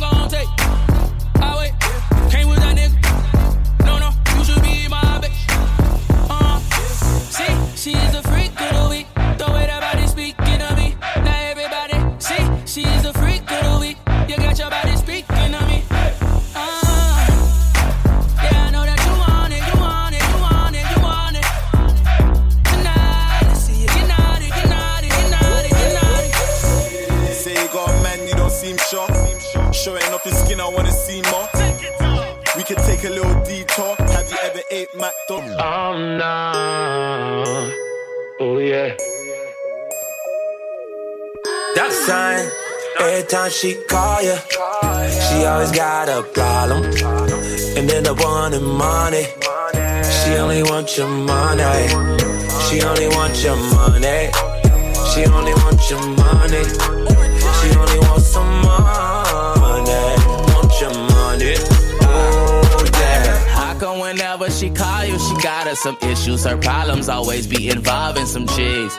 off 30.60 30.60
your 30.60 30.60
skin, 30.60 30.62
I 30.62 30.68
wanna 30.68 30.92
see 30.92 31.22
more. 31.30 31.48
We 32.56 32.64
could 32.64 32.78
take 32.78 33.04
a 33.04 33.10
little 33.10 33.44
detour. 33.44 33.94
Have 33.96 34.30
you 34.30 34.38
ever 34.42 34.60
ate 34.70 34.94
McDonald's? 34.94 35.56
Oh 35.62 35.92
no. 36.18 37.72
Oh 38.40 38.58
yeah. 38.58 38.96
That 41.76 41.92
sign. 41.92 42.50
Every 42.98 43.26
time 43.28 43.50
she 43.50 43.74
call 43.88 44.22
ya, 44.22 44.36
she 45.08 45.44
always 45.46 45.70
got 45.70 46.08
a 46.08 46.22
problem. 46.22 46.84
And 46.84 47.88
then 47.88 48.02
the 48.02 48.14
one 48.14 48.52
in 48.52 48.64
money. 48.64 49.24
She 50.04 50.36
only 50.36 50.62
want 50.62 50.98
your 50.98 51.08
money. 51.08 51.88
She 52.68 52.82
only 52.82 53.08
want 53.08 53.42
your 53.42 53.56
money. 53.56 54.30
She 55.14 55.24
only 55.24 55.54
want 55.54 55.90
your 55.90 56.04
money. 56.16 56.99
She 64.60 64.68
call 64.68 65.04
you, 65.06 65.18
she 65.18 65.34
got 65.42 65.66
her 65.66 65.74
some 65.74 65.96
issues? 66.02 66.44
Her 66.44 66.56
problems 66.58 67.08
always 67.08 67.46
be 67.46 67.70
involving 67.70 68.26
some 68.26 68.46
cheese. 68.46 68.94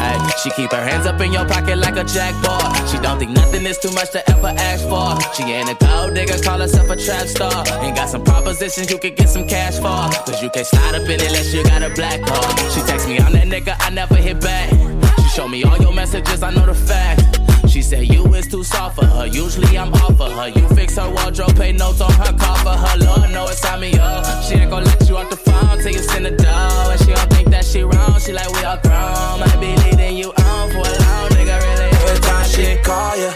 Ay, 0.00 0.32
she 0.42 0.50
keep 0.50 0.72
her 0.72 0.84
hands 0.84 1.06
up 1.06 1.20
in 1.20 1.32
your 1.32 1.46
pocket 1.46 1.78
like 1.78 1.96
a 1.96 2.02
jackpot. 2.02 2.88
She 2.88 2.98
don't 2.98 3.20
think 3.20 3.30
nothing 3.30 3.64
is 3.64 3.78
too 3.78 3.92
much 3.92 4.10
to 4.12 4.30
ever 4.30 4.48
ask 4.48 4.82
for. 4.88 5.14
She 5.34 5.44
ain't 5.44 5.70
a 5.70 5.74
gold 5.74 6.14
digger, 6.14 6.42
call 6.42 6.58
herself 6.58 6.90
a 6.90 6.96
trap 6.96 7.26
star. 7.28 7.64
And 7.84 7.94
got 7.94 8.08
some 8.08 8.24
propositions 8.24 8.90
you 8.90 8.98
could 8.98 9.14
get 9.14 9.28
some 9.28 9.46
cash 9.46 9.76
for. 9.76 10.10
Cause 10.26 10.42
you 10.42 10.50
can't 10.50 10.66
slide 10.66 10.96
up 10.96 11.02
in 11.02 11.20
it 11.20 11.28
unless 11.28 11.54
you 11.54 11.62
got 11.62 11.82
a 11.82 11.90
black 11.90 12.20
card. 12.22 12.58
She 12.72 12.80
text 12.80 13.08
me, 13.08 13.18
I'm 13.18 13.32
that 13.34 13.46
nigga, 13.46 13.76
I 13.78 13.90
never 13.90 14.16
hit 14.16 14.40
back. 14.40 14.97
Show 15.34 15.46
me 15.46 15.62
all 15.64 15.78
your 15.78 15.92
messages, 15.92 16.42
I 16.42 16.50
know 16.50 16.66
the 16.66 16.74
fact. 16.74 17.68
She 17.68 17.82
said 17.82 18.08
you 18.12 18.24
is 18.34 18.48
too 18.48 18.64
soft 18.64 18.96
for 18.96 19.04
her. 19.04 19.26
Usually 19.26 19.78
I'm 19.78 19.92
off 19.92 20.16
for 20.16 20.28
her. 20.28 20.48
You 20.48 20.66
fix 20.70 20.96
her 20.96 21.08
wardrobe, 21.10 21.54
pay 21.56 21.72
notes 21.72 22.00
on 22.00 22.10
her 22.12 22.32
car 22.32 22.56
for 22.58 22.70
her. 22.70 22.98
Lord 22.98 23.30
know 23.30 23.46
it's 23.46 23.60
time 23.60 23.80
me 23.80 23.92
up. 23.98 24.24
She 24.42 24.54
ain't 24.54 24.70
gon' 24.70 24.84
let 24.84 25.08
you 25.08 25.16
off 25.16 25.30
the 25.30 25.36
phone 25.36 25.78
till 25.78 25.92
you 25.92 25.98
send 25.98 26.24
the 26.24 26.30
dough. 26.30 26.90
And 26.90 27.00
she 27.00 27.12
don't 27.12 27.30
think 27.30 27.50
that 27.50 27.64
she 27.64 27.82
wrong. 27.82 28.18
She 28.18 28.32
like 28.32 28.50
we 28.52 28.64
all 28.64 28.78
grown. 28.78 29.40
Might 29.40 29.58
be 29.60 29.76
leading 29.84 30.16
you 30.16 30.32
on 30.32 30.70
for 30.70 30.78
a 30.78 30.94
long 31.04 31.28
nigga. 31.36 31.56
Really 31.60 31.90
Every 31.92 32.20
time 32.20 32.46
she 32.48 32.76
call 32.82 33.16
ya, 33.16 33.32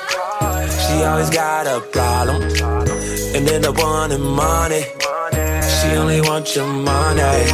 she 0.84 1.04
always 1.04 1.30
got 1.30 1.66
a 1.66 1.80
problem. 1.80 2.42
And 3.36 3.46
then 3.46 3.62
the 3.62 3.72
one 3.72 4.12
in 4.12 4.22
money. 4.22 4.82
She 5.78 5.88
only 5.96 6.20
want 6.22 6.56
your 6.56 6.66
money. 6.66 7.44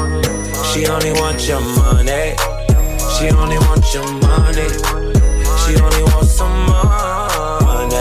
She 0.73 0.87
only 0.87 1.13
want 1.13 1.47
your 1.47 1.61
money. 1.61 2.58
She 3.19 3.29
only 3.31 3.59
want 3.59 3.93
your 3.93 4.05
money. 4.05 4.69
She 5.59 5.75
only 5.83 6.03
wants 6.13 6.37
some 6.37 6.67
money. 6.67 7.97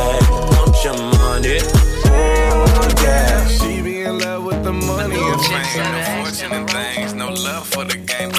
Want 0.54 0.84
your 0.84 0.94
money. 0.94 1.58
Oh 2.06 2.88
yeah. 3.02 3.48
She 3.48 3.82
be 3.82 4.02
in 4.02 4.20
love 4.20 4.44
with 4.44 4.64
the 4.64 4.72
money 4.72 5.16
and 5.18 5.42
fame. 5.42 5.92
The 5.92 6.22
fortune 6.24 6.52
and 6.52 6.70
things, 6.70 7.14
no 7.16 7.30
love 7.30 7.66
for 7.68 7.84
the 7.84 7.98
game. 7.98 8.32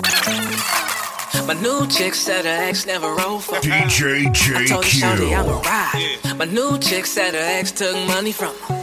My 1.48 1.54
new 1.54 1.88
chick 1.88 2.14
said 2.14 2.44
her 2.44 2.68
ex 2.68 2.86
never 2.86 3.08
rolled 3.12 3.42
for 3.42 3.56
her. 3.56 3.60
DJ 3.60 4.28
I 4.54 4.66
told 4.68 4.84
her, 4.84 4.90
Shorty, 4.90 5.34
I'm 5.34 5.46
a 5.46 5.58
JQ. 5.58 5.64
ride. 5.64 6.38
My 6.38 6.44
new 6.44 6.78
chick 6.78 7.06
said 7.06 7.34
her 7.34 7.40
ex 7.40 7.72
took 7.72 7.96
money 8.06 8.30
from 8.30 8.54
her. 8.68 8.77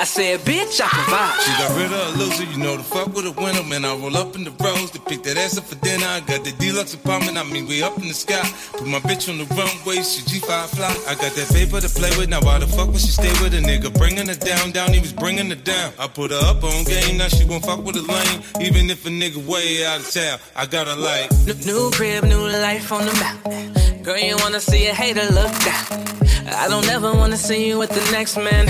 I 0.00 0.04
said, 0.04 0.40
bitch, 0.40 0.80
I 0.80 0.88
provide. 0.88 1.40
She 1.42 1.52
got 1.58 1.70
rid 1.76 1.92
of 1.92 2.14
a 2.14 2.18
loser, 2.18 2.44
you 2.44 2.58
know 2.58 2.76
the 2.76 2.82
fuck 2.82 3.14
with 3.14 3.26
a 3.26 3.32
winner. 3.32 3.62
Man, 3.62 3.84
I 3.84 3.94
roll 3.94 4.16
up 4.16 4.34
in 4.34 4.44
the 4.44 4.50
rose 4.50 4.90
to 4.92 5.00
pick 5.00 5.22
that 5.24 5.36
ass 5.36 5.58
up 5.58 5.64
for 5.64 5.76
dinner. 5.76 6.06
I 6.06 6.20
got 6.20 6.44
the 6.44 6.52
deluxe 6.52 6.94
apartment, 6.94 7.38
I 7.38 7.44
mean, 7.44 7.66
we 7.66 7.82
up 7.82 7.96
in 7.98 8.08
the 8.08 8.14
sky. 8.14 8.42
Put 8.72 8.86
my 8.86 9.00
bitch 9.00 9.28
on 9.30 9.38
the 9.38 9.46
runway, 9.54 10.02
she 10.02 10.22
G5 10.22 10.68
fly. 10.74 10.94
I 11.08 11.14
got 11.14 11.32
that 11.32 11.48
paper 11.52 11.80
to 11.80 11.88
play 11.88 12.10
with, 12.18 12.28
now 12.28 12.40
why 12.40 12.58
the 12.58 12.66
fuck 12.66 12.88
would 12.88 13.00
she 13.00 13.12
stay 13.12 13.32
with 13.42 13.54
a 13.54 13.60
nigga? 13.60 13.92
Bringing 13.96 14.26
her 14.26 14.34
down, 14.34 14.72
down, 14.72 14.92
he 14.92 15.00
was 15.00 15.12
bringing 15.12 15.48
her 15.50 15.62
down. 15.62 15.92
I 15.98 16.08
put 16.08 16.30
her 16.30 16.40
up 16.42 16.64
on 16.64 16.84
game, 16.84 17.18
now 17.18 17.28
she 17.28 17.44
won't 17.44 17.64
fuck 17.64 17.84
with 17.84 17.96
a 17.96 18.02
lane. 18.02 18.42
Even 18.60 18.90
if 18.90 19.06
a 19.06 19.10
nigga 19.10 19.44
way 19.46 19.84
out 19.84 20.00
of 20.00 20.10
town, 20.10 20.38
I 20.56 20.66
got 20.66 20.88
her 20.88 20.96
like. 20.96 21.30
New, 21.46 21.54
new 21.66 21.90
crib, 21.90 22.24
new 22.24 22.48
life 22.48 22.90
on 22.92 23.04
the 23.06 23.14
mountain. 23.14 24.02
Girl, 24.02 24.18
you 24.18 24.36
wanna 24.38 24.60
see 24.60 24.88
a 24.88 24.94
hater 24.94 25.26
look 25.32 25.52
down. 25.62 26.12
I 26.54 26.66
don't 26.68 26.88
ever 26.88 27.12
wanna 27.12 27.36
see 27.36 27.68
you 27.68 27.78
with 27.78 27.90
the 27.90 28.10
next 28.10 28.36
man. 28.36 28.66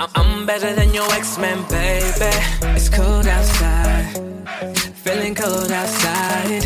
I'm 0.00 0.46
better 0.46 0.74
than 0.74 0.94
your 0.94 1.04
ex-man, 1.12 1.62
baby. 1.68 2.32
It's 2.74 2.88
cold 2.88 3.26
outside, 3.26 4.06
feeling 4.94 5.34
cold 5.34 5.70
outside. 5.70 6.64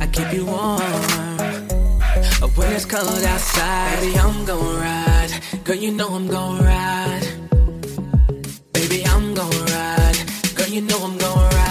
I 0.00 0.06
keep 0.10 0.32
you 0.32 0.46
warm. 0.46 0.80
When 2.56 2.72
it's 2.72 2.86
cold 2.86 3.22
outside, 3.24 4.00
baby, 4.00 4.18
I'm 4.18 4.46
gon' 4.46 4.80
ride. 4.80 5.32
Girl, 5.64 5.76
you 5.76 5.92
know 5.92 6.08
I'm 6.08 6.26
gon' 6.26 6.58
ride. 6.64 7.26
Baby, 8.72 9.04
I'm 9.06 9.34
gon' 9.34 9.50
ride. 9.50 10.18
Girl, 10.54 10.68
you 10.68 10.80
know 10.80 11.04
I'm 11.04 11.18
gon' 11.18 11.38
ride. 11.38 11.64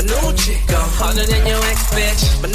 New 0.00 0.32
chick, 0.32 0.66
go 0.66 0.80
harder 0.98 1.26
than 1.26 1.46
your 1.46 1.62
ex 1.66 1.84
bitch. 1.94 2.22
My 2.42 2.48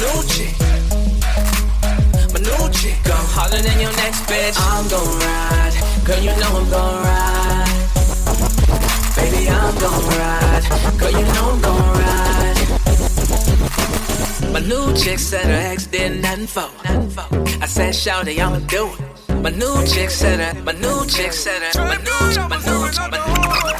new 2.46 2.70
chick. 2.70 2.98
I'm 3.04 3.26
harder 3.34 3.60
than 3.62 3.80
your 3.80 3.92
next 4.02 4.22
bitch. 4.30 4.56
I'm 4.70 4.88
gon' 4.88 5.18
ride, 5.24 5.74
girl, 6.06 6.20
you 6.26 6.34
know 6.40 6.52
I'm 6.60 6.66
gon' 6.70 6.96
ride. 7.06 7.72
Baby, 9.16 9.48
I'm 9.48 9.74
gon' 9.82 10.04
ride, 10.20 10.64
girl, 10.98 11.12
you 11.18 11.26
know 11.34 11.46
I'm 11.52 11.60
gon' 11.66 11.88
ride. 12.02 12.58
My 14.52 14.60
new 14.60 14.94
chick 14.96 15.18
said 15.18 15.46
her 15.46 15.72
ex 15.72 15.86
did 15.86 16.22
nothing 16.22 16.46
for. 16.46 16.70
I 17.62 17.66
said, 17.66 17.94
Shawty, 17.94 18.38
I'ma 18.38 18.60
do 18.66 18.90
it. 18.94 19.00
My 19.42 19.50
new 19.50 19.84
chick 19.86 20.10
said 20.10 20.40
her, 20.40 20.62
my 20.62 20.72
new 20.72 21.06
chick 21.06 21.32
said 21.32 21.62
her, 21.62 21.72
my 21.84 21.96
new, 21.96 22.20
my 22.48 22.58
new, 22.66 22.80
my 22.98 23.18
new. 23.18 23.46
My 23.62 23.72
new 23.72 23.75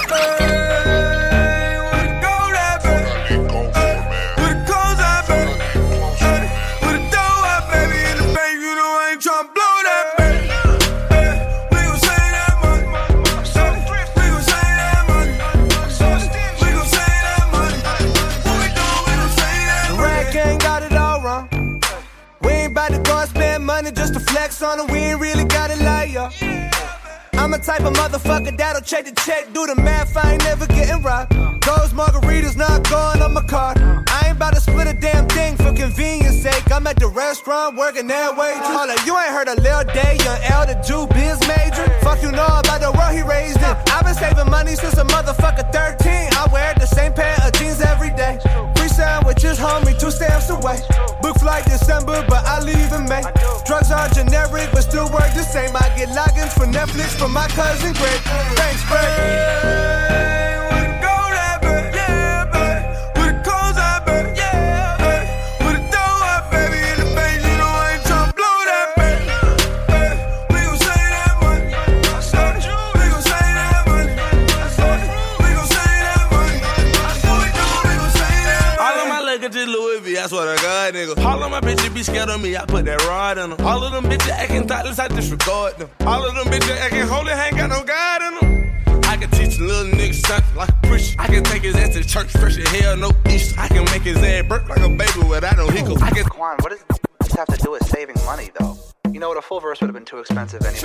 check 28.87 29.05
the 29.05 29.13
check, 29.23 29.53
do 29.53 29.67
the 29.67 29.75
math, 29.75 30.17
I 30.17 30.33
ain't 30.33 30.45
never 30.45 30.67
getting 30.67 31.03
robbed. 31.03 31.33
Those 31.67 31.91
margaritas 31.93 32.57
not 32.57 32.89
going 32.89 33.21
on 33.21 33.35
my 33.35 33.43
card. 33.43 33.79
I 33.83 34.29
ain't 34.29 34.37
about 34.37 34.55
to 34.55 34.61
split 34.61 34.87
a 34.87 34.95
damn 34.95 35.27
thing 35.27 35.57
for 35.57 35.73
convenience 35.73 36.41
sake. 36.41 36.71
I'm 36.71 36.87
at 36.87 36.97
the 36.97 37.09
restaurant 37.09 37.77
working 37.77 38.07
that 38.07 38.37
way. 38.37 38.55
Up, 38.55 38.87
you 39.05 39.19
ain't 39.19 39.35
heard 39.35 39.49
a 39.49 39.61
Lil 39.61 39.83
Day, 39.91 40.19
young 40.23 40.39
L, 40.55 40.67
the 40.67 40.79
Jew 40.87 41.11
biz 41.11 41.41
major. 41.51 41.83
Fuck 42.01 42.23
you 42.23 42.31
know 42.31 42.47
about 42.47 42.81
the 42.81 42.93
world 42.95 43.11
he 43.11 43.23
raised 43.23 43.59
in. 43.59 43.75
I've 43.91 44.05
been 44.05 44.15
saving 44.15 44.49
money 44.51 44.77
since 44.77 44.95
a 44.95 45.05
motherfucker 45.05 45.67
13. 45.75 46.31
I 46.39 46.47
wear 46.53 46.73
the 46.79 46.87
same 46.87 47.13
pair 47.13 47.35
of 47.43 47.53
jeans 47.55 47.81
every 47.81 48.11
day. 48.11 48.39
Free 48.77 48.89
sandwiches, 48.89 49.59
homie, 49.59 49.99
two 49.99 50.13
stamps 50.13 50.49
away. 50.51 50.79
Flight 51.47 51.65
December, 51.67 52.25
but 52.29 52.45
I 52.45 52.59
leave 52.59 52.93
in 52.93 53.05
May. 53.09 53.23
Drugs 53.65 53.93
are 53.93 54.09
generic, 54.09 54.69
but 54.73 54.83
still 54.83 55.09
work 55.13 55.33
the 55.33 55.45
same. 55.45 55.77
I 55.77 55.93
get 55.97 56.09
logins 56.09 56.53
for 56.53 56.67
Netflix 56.67 57.17
from 57.17 57.33
my 57.33 57.47
cousin 57.47 57.93
Greg. 57.93 58.21
Thanks, 58.57 58.83
Greg. 58.89 60.26
Of 81.47 81.53
my 81.53 81.61
bitches 81.61 81.95
be 81.95 82.03
scared 82.03 82.29
of 82.29 82.41
me, 82.43 82.57
I 82.57 82.65
put 82.67 82.85
that 82.87 83.03
rod 83.07 83.39
in 83.39 83.51
them. 83.51 83.67
All 83.67 83.83
of 83.83 83.93
them 83.93 84.05
bitches 84.05 84.31
acting 84.31 84.67
thoughtless, 84.67 84.99
I 84.99 85.09
disregard 85.09 85.79
them. 85.79 85.89
All 86.01 86.27
of 86.27 86.35
them 86.35 86.47
bitches 86.47 86.77
acting 86.79 87.07
holy, 87.07 87.33
ain't 87.33 87.57
got 87.57 87.71
no 87.71 87.85
God 87.85 88.23
in 88.23 88.35
them. 88.41 89.03
I 89.05 89.17
can 89.17 89.31
teach 89.31 89.59
a 89.59 89.63
little 89.63 89.93
nigga 89.93 90.15
something 90.15 90.57
like 90.57 90.69
a 90.69 90.87
preacher. 90.87 91.15
I 91.19 91.27
can 91.29 91.45
take 91.45 91.63
his 91.63 91.77
ass 91.77 91.95
to 91.95 92.05
church 92.05 92.31
fresh 92.33 92.59
as 92.59 92.69
hell, 92.69 92.97
no 92.97 93.13
Easter. 93.29 93.59
I 93.59 93.69
can 93.69 93.85
make 93.87 94.03
his 94.03 94.17
ass 94.19 94.45
burp 94.49 94.69
like 94.69 94.81
a 94.81 94.89
baby 94.89 95.27
without 95.29 95.57
no 95.57 95.69
hiccups. 95.69 96.03
I 96.03 96.11
can 96.11 96.25
Quan, 96.25 96.59
what 96.61 96.71
does 96.71 96.85
this 97.21 97.33
have 97.33 97.47
to 97.49 97.57
do 97.59 97.71
with 97.71 97.87
saving 97.87 98.17
money, 98.25 98.51
though? 98.59 98.77
You 99.13 99.21
know 99.21 99.29
what? 99.29 99.39
A 99.39 99.43
full 99.43 99.61
verse 99.61 99.81
would 99.81 99.87
have 99.87 99.95
been 99.95 100.05
too 100.05 100.19
expensive 100.19 100.63
anyway. 100.63 100.83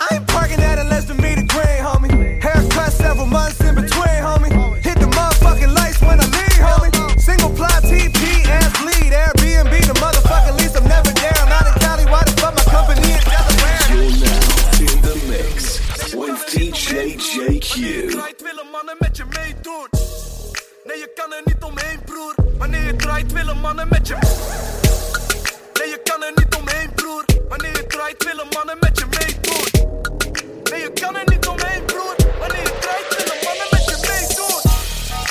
I 0.00 0.08
ain't 0.12 0.26
parking 0.28 0.60
at 0.60 0.78
a 0.78 0.84
less 0.84 1.04
than 1.06 1.16
meter 1.18 1.46
green, 1.48 1.80
homie. 1.80 2.42
Haircut 2.42 2.92
several 2.92 3.26
months 3.26 3.60
in 3.60 3.74
between, 3.74 4.20
homie. 4.26 4.52
Hit 4.82 4.98
the 4.98 5.06
motherfucking 5.06 5.74
lights 5.74 6.00
when 6.02 6.20
I 6.20 6.24
leave, 6.24 6.60
homie. 6.60 7.20
Single 7.20 7.50
ply 7.50 7.70
TP, 7.80 8.21
met 18.98 19.16
je 19.16 19.24
meedoen. 19.24 19.88
Nee, 20.84 20.98
je 20.98 21.12
kan 21.14 21.32
er 21.32 21.42
niet 21.44 21.62
omheen, 21.62 22.00
broer. 22.04 22.34
Wanneer 22.58 22.84
je 22.84 22.96
draait 22.96 23.32
willen 23.32 23.56
mannen 23.60 23.88
met 23.90 24.08
je. 24.08 24.16
Nee, 25.74 25.88
je 25.88 26.00
kan 26.04 26.22
er 26.22 26.32
niet 26.34 26.54
omheen, 26.54 26.94
broer. 26.94 27.24
Wanneer 27.48 27.72
je 27.76 27.86
draait 27.86 28.24
willen 28.24 28.46
mannen 28.54 28.76
met 28.80 28.98
je 28.98 29.06
meedoen. 29.10 29.66
Nee, 30.70 30.80
je 30.80 30.92
kan 30.92 31.16
er 31.16 31.22
niet 31.26 31.46
omheen, 31.46 31.84
broer. 31.84 32.16
Wanneer 32.38 32.62
je 32.62 32.78
draait 32.80 33.16
willen 33.16 33.38
mannen 33.44 33.66
met 33.70 33.84
je 33.90 33.96
meedoen. 34.08 34.60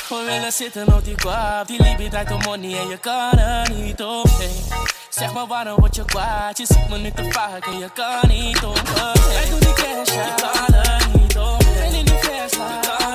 We 0.08 0.30
willen 0.30 0.52
zitten 0.52 0.94
op 0.94 1.04
die 1.04 1.14
kwap, 1.14 1.66
die 1.66 1.82
liefde 1.82 2.08
draait 2.08 2.30
om 2.30 2.40
money 2.42 2.78
en 2.78 2.88
je 2.88 2.98
kan 2.98 3.38
er 3.38 3.70
niet 3.70 4.02
omheen. 4.02 4.64
Zeg 5.08 5.32
maar 5.32 5.46
waarom 5.46 5.80
word 5.80 5.94
je 5.96 6.04
kwaad, 6.04 6.58
je 6.58 6.66
ziet 6.66 6.88
me 6.88 6.98
nu 6.98 7.10
te 7.10 7.30
vaak 7.30 7.66
en 7.66 7.78
je 7.78 7.90
kan 7.94 8.28
niet 8.28 8.62
omheen. 8.64 9.32
Wij 9.32 9.48
doen 9.50 9.60
die 9.60 9.72
cash, 9.72 10.14
je 10.14 10.34
kan 10.36 10.74
er 10.74 11.06
niet 11.18 11.38
omheen. 11.38 11.92
In 11.92 12.04
die 12.04 12.14
je 12.14 12.78
kan 12.80 13.11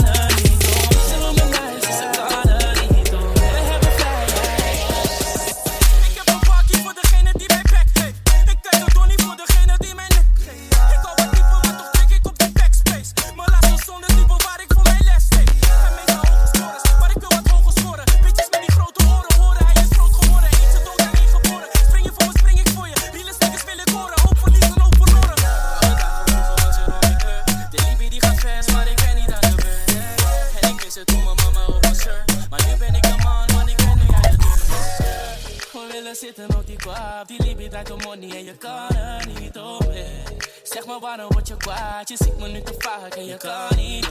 je 38.47 38.57
kan 38.57 38.89
er 38.89 39.27
niet 39.39 39.57
omheen. 39.57 40.37
Zeg 40.63 40.85
maar 40.85 40.99
waarom 40.99 41.27
word 41.29 41.47
je 41.47 41.57
kwaad, 41.57 42.09
je 42.09 42.15
ziet 42.17 42.37
me 42.37 42.47
nu 42.47 42.61
te 42.61 42.75
vaak 42.77 43.15
en 43.15 43.25
je 43.25 43.37
kan 43.37 43.77
niet 43.77 44.07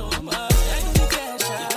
die 0.92 1.06
cash, 1.06 1.75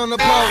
on 0.00 0.08
the 0.08 0.16
pole. 0.16 0.49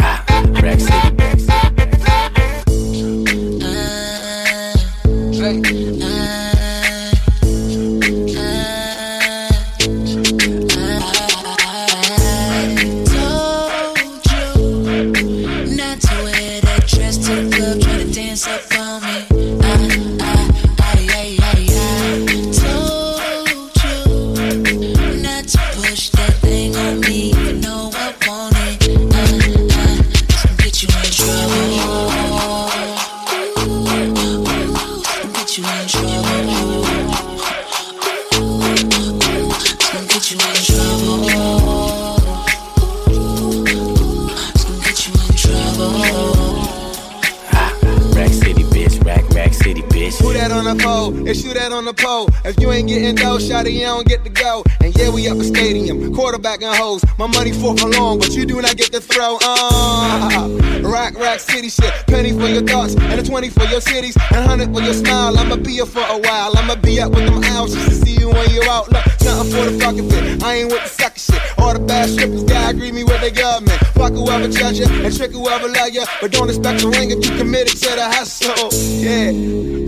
Your 63.79 63.95
cities, 63.95 64.17
and 64.31 64.45
100 64.45 64.73
with 64.73 64.83
your 64.83 64.93
smile. 64.93 65.37
I'ma 65.37 65.55
be 65.55 65.73
here 65.73 65.85
for 65.85 65.99
a 66.01 66.17
while. 66.17 66.57
I'ma 66.57 66.75
be 66.75 66.99
up 66.99 67.11
with 67.11 67.25
them 67.25 67.43
owls 67.43 67.73
just 67.73 67.89
to 67.89 67.95
see 67.95 68.19
you 68.19 68.29
when 68.29 68.49
you're 68.51 68.67
out. 68.69 68.91
Look, 68.91 69.05
nothing 69.23 69.51
for 69.51 69.69
the 69.69 69.79
fucking 69.79 70.09
fit. 70.09 70.43
I 70.43 70.55
ain't 70.55 70.71
with 70.71 70.83
the 70.83 70.89
sucker 70.89 71.19
shit. 71.19 71.41
All 71.57 71.73
the 71.73 71.79
bad 71.79 72.09
strippers, 72.09 72.43
gotta 72.43 72.75
agree 72.75 72.91
me 72.91 73.03
with 73.03 73.21
the 73.21 73.31
government. 73.31 73.88
Whoever 74.19 74.49
judge 74.49 74.79
you, 74.79 74.85
and 74.85 75.15
trick 75.15 75.31
whoever 75.31 75.69
love 75.69 75.89
you. 75.93 76.03
But 76.19 76.31
don't 76.31 76.49
expect 76.49 76.83
a 76.83 76.89
ring 76.89 77.11
if 77.11 77.25
you 77.25 77.37
committed 77.37 77.77
to 77.77 77.89
the 77.95 78.03
hustle. 78.03 78.69
Yeah, 78.99 79.31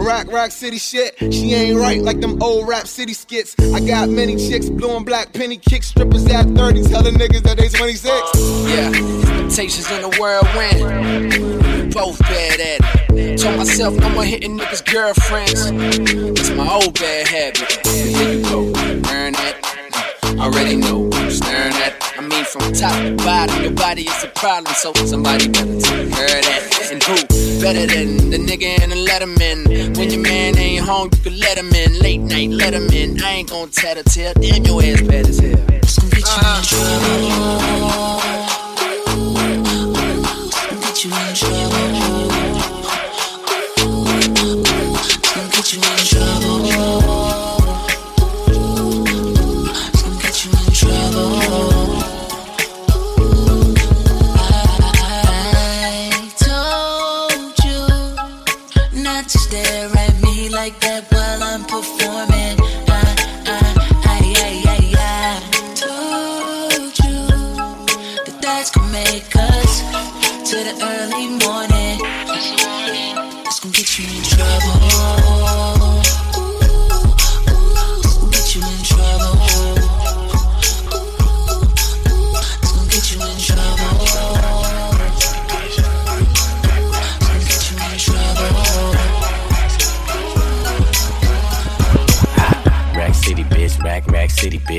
rock, 0.01 0.31
rock, 0.31 0.51
city 0.51 0.77
shit. 0.77 1.17
She 1.19 1.53
ain't 1.53 1.77
right 1.77 2.01
like 2.01 2.21
them 2.21 2.41
old 2.41 2.67
rap 2.67 2.87
city 2.87 3.13
skits. 3.13 3.55
I 3.73 3.81
got 3.81 4.09
many 4.09 4.37
chicks, 4.37 4.69
blue 4.69 4.95
and 4.95 5.05
black 5.05 5.33
penny 5.33 5.57
kick 5.57 5.83
strippers 5.83 6.25
at 6.27 6.47
30, 6.47 6.83
telling 6.83 7.15
niggas 7.15 7.43
that 7.43 7.57
they 7.57 7.67
26. 7.67 8.07
Yeah, 8.69 9.21
expectations 9.51 9.91
in 9.91 10.01
the 10.01 10.17
whirlwind. 10.17 11.93
Both 11.93 12.19
bad 12.19 12.59
at 12.59 13.09
it. 13.11 13.37
Told 13.37 13.57
myself 13.57 13.93
more 14.13 14.23
hitting 14.23 14.57
niggas' 14.57 14.85
girlfriends. 14.85 15.69
It's 16.39 16.49
my 16.51 16.67
old 16.71 16.93
bad 16.93 17.27
habit. 17.27 17.85
Here 17.85 18.33
you 18.33 18.43
go, 18.43 18.67
earn 19.11 19.33
that. 19.33 19.59
Mm. 19.61 20.39
Already 20.39 20.77
know 20.77 21.09
at. 22.41 22.47
From 22.47 22.73
top 22.73 22.93
to 22.93 23.15
bottom, 23.17 23.63
your 23.63 23.71
body 23.71 24.03
is 24.03 24.23
a 24.23 24.27
problem, 24.27 24.73
so 24.75 24.93
somebody 25.05 25.47
better 25.47 25.79
take 25.79 26.11
care 26.11 26.37
of 26.37 26.43
that. 26.45 26.89
And 26.91 27.03
who 27.03 27.15
better 27.61 27.85
than 27.85 28.29
the 28.29 28.37
nigga 28.37 28.83
in 28.83 28.89
the 28.89 28.95
letterman? 28.95 29.97
When 29.97 30.09
your 30.09 30.21
man 30.21 30.57
ain't 30.57 30.83
home, 30.85 31.09
you 31.13 31.19
can 31.31 31.39
let 31.39 31.57
him 31.57 31.71
in. 31.73 31.99
Late 31.99 32.19
night, 32.19 32.49
let 32.49 32.73
him 32.73 32.89
in. 32.89 33.21
I 33.23 33.31
ain't 33.31 33.49
gon' 33.49 33.69
tell 33.69 33.95
the 33.95 34.03
tale. 34.03 34.33
Damn, 34.33 34.63
your 34.63 34.81
ass 34.83 35.01
bad 35.01 35.27
as 35.27 35.39
hell. 35.39 35.59
Uh, 36.33 36.61
Get 40.81 41.05
you 41.05 41.11
in 41.11 41.35
trouble. 41.35 42.00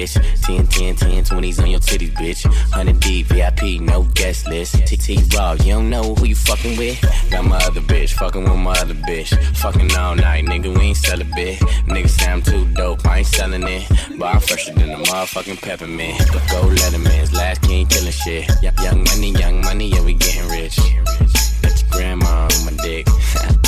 Bitch. 0.03 0.43
10, 0.43 0.67
10, 0.67 0.97
10, 0.97 1.25
20s 1.25 1.63
on 1.63 1.71
your 1.71 1.81
titties, 1.81 2.13
bitch. 2.15 2.45
100 2.45 3.01
D, 3.01 3.23
VIP, 3.23 3.81
no 3.81 4.03
guest 4.15 4.49
list. 4.49 4.75
TT 4.87 5.35
Raw, 5.35 5.53
you 5.53 5.73
don't 5.73 5.91
know 5.91 6.15
who 6.15 6.27
you 6.27 6.35
fucking 6.35 6.77
with? 6.77 7.01
Got 7.31 7.45
my 7.45 7.57
other 7.59 7.81
bitch, 7.81 8.13
fucking 8.15 8.43
with 8.43 8.59
my 8.59 8.73
other 8.73 8.95
bitch. 8.95 9.31
Fucking 9.59 9.95
all 9.97 10.15
night, 10.15 10.45
nigga, 10.45 10.77
we 10.77 10.87
ain't 10.87 10.97
sell 10.97 11.21
a 11.21 11.25
bit. 11.25 11.59
Nigga 11.87 12.09
say 12.09 12.31
I'm 12.31 12.43
too 12.43 12.65
dope, 12.75 13.07
I 13.07 13.19
ain't 13.19 13.27
selling 13.27 13.63
it. 13.63 13.89
But 14.19 14.35
I'm 14.35 14.41
fresher 14.41 14.75
than 14.75 14.91
a 14.91 14.97
motherfucking 14.97 15.61
peppermint. 15.63 16.19
But 16.33 16.43
go 16.51 16.63
Letterman's 16.63 17.33
last 17.33 17.63
king 17.63 17.87
killing 17.87 18.13
shit. 18.13 18.51
Young 18.63 19.05
money, 19.05 19.31
young 19.31 19.61
money, 19.63 19.89
yeah, 19.89 20.05
we 20.05 20.15
getting 20.15 20.49
rich. 20.51 20.77
Got 21.63 21.81
your 21.81 21.91
grandma 21.91 22.49
on 22.53 22.65
my 22.65 22.83
dick. 22.83 23.07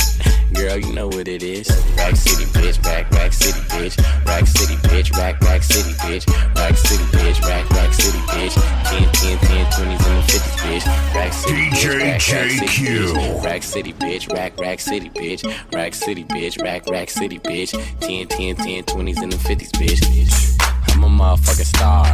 Girl, 0.53 0.77
you 0.77 0.93
know 0.93 1.07
what 1.07 1.27
it 1.27 1.43
is. 1.43 1.69
Rack 1.97 2.15
City, 2.15 2.45
bitch. 2.45 2.83
Rack, 2.85 3.11
rack 3.11 3.33
city, 3.33 3.59
bitch. 3.61 4.25
Rack 4.25 4.47
City, 4.47 4.75
bitch. 4.75 5.11
Rack, 5.17 5.41
rack 5.41 5.63
city, 5.63 5.91
bitch. 5.93 6.55
Rack 6.55 6.77
City, 6.77 7.03
bitch. 7.05 7.41
Rack, 7.41 7.69
rack 7.71 7.93
city, 7.93 8.17
bitch. 8.19 8.53
10, 8.85 9.11
10, 9.11 9.37
10, 9.39 9.65
20s 9.65 10.05
and 10.05 10.17
the 10.17 10.33
50s, 10.33 10.55
bitch. 10.61 11.15
Rack 11.15 11.33
City, 11.33 11.69
bitch. 11.69 11.99
Rack, 11.99 12.03
rack 12.03 12.21
city, 12.21 12.65
bitch. 12.65 13.43
Rack 13.43 13.63
City, 13.63 13.93
bitch. 13.93 14.33
Rack, 14.33 14.59
rack 14.59 14.79
city, 14.79 15.09
bitch. 15.09 15.73
Rack 15.73 15.93
City, 15.93 16.23
bitch. 16.23 16.61
Rack, 16.61 16.87
rack 16.87 17.09
city, 17.09 17.39
bitch. 17.39 17.71
10, 17.99 18.27
10, 18.27 18.55
10, 18.55 18.83
20s 18.83 19.21
and 19.21 19.31
the 19.31 19.37
50s, 19.37 19.71
bitch. 19.71 20.95
I'm 20.95 21.03
a 21.03 21.07
motherfucking 21.07 21.65
star. 21.65 22.05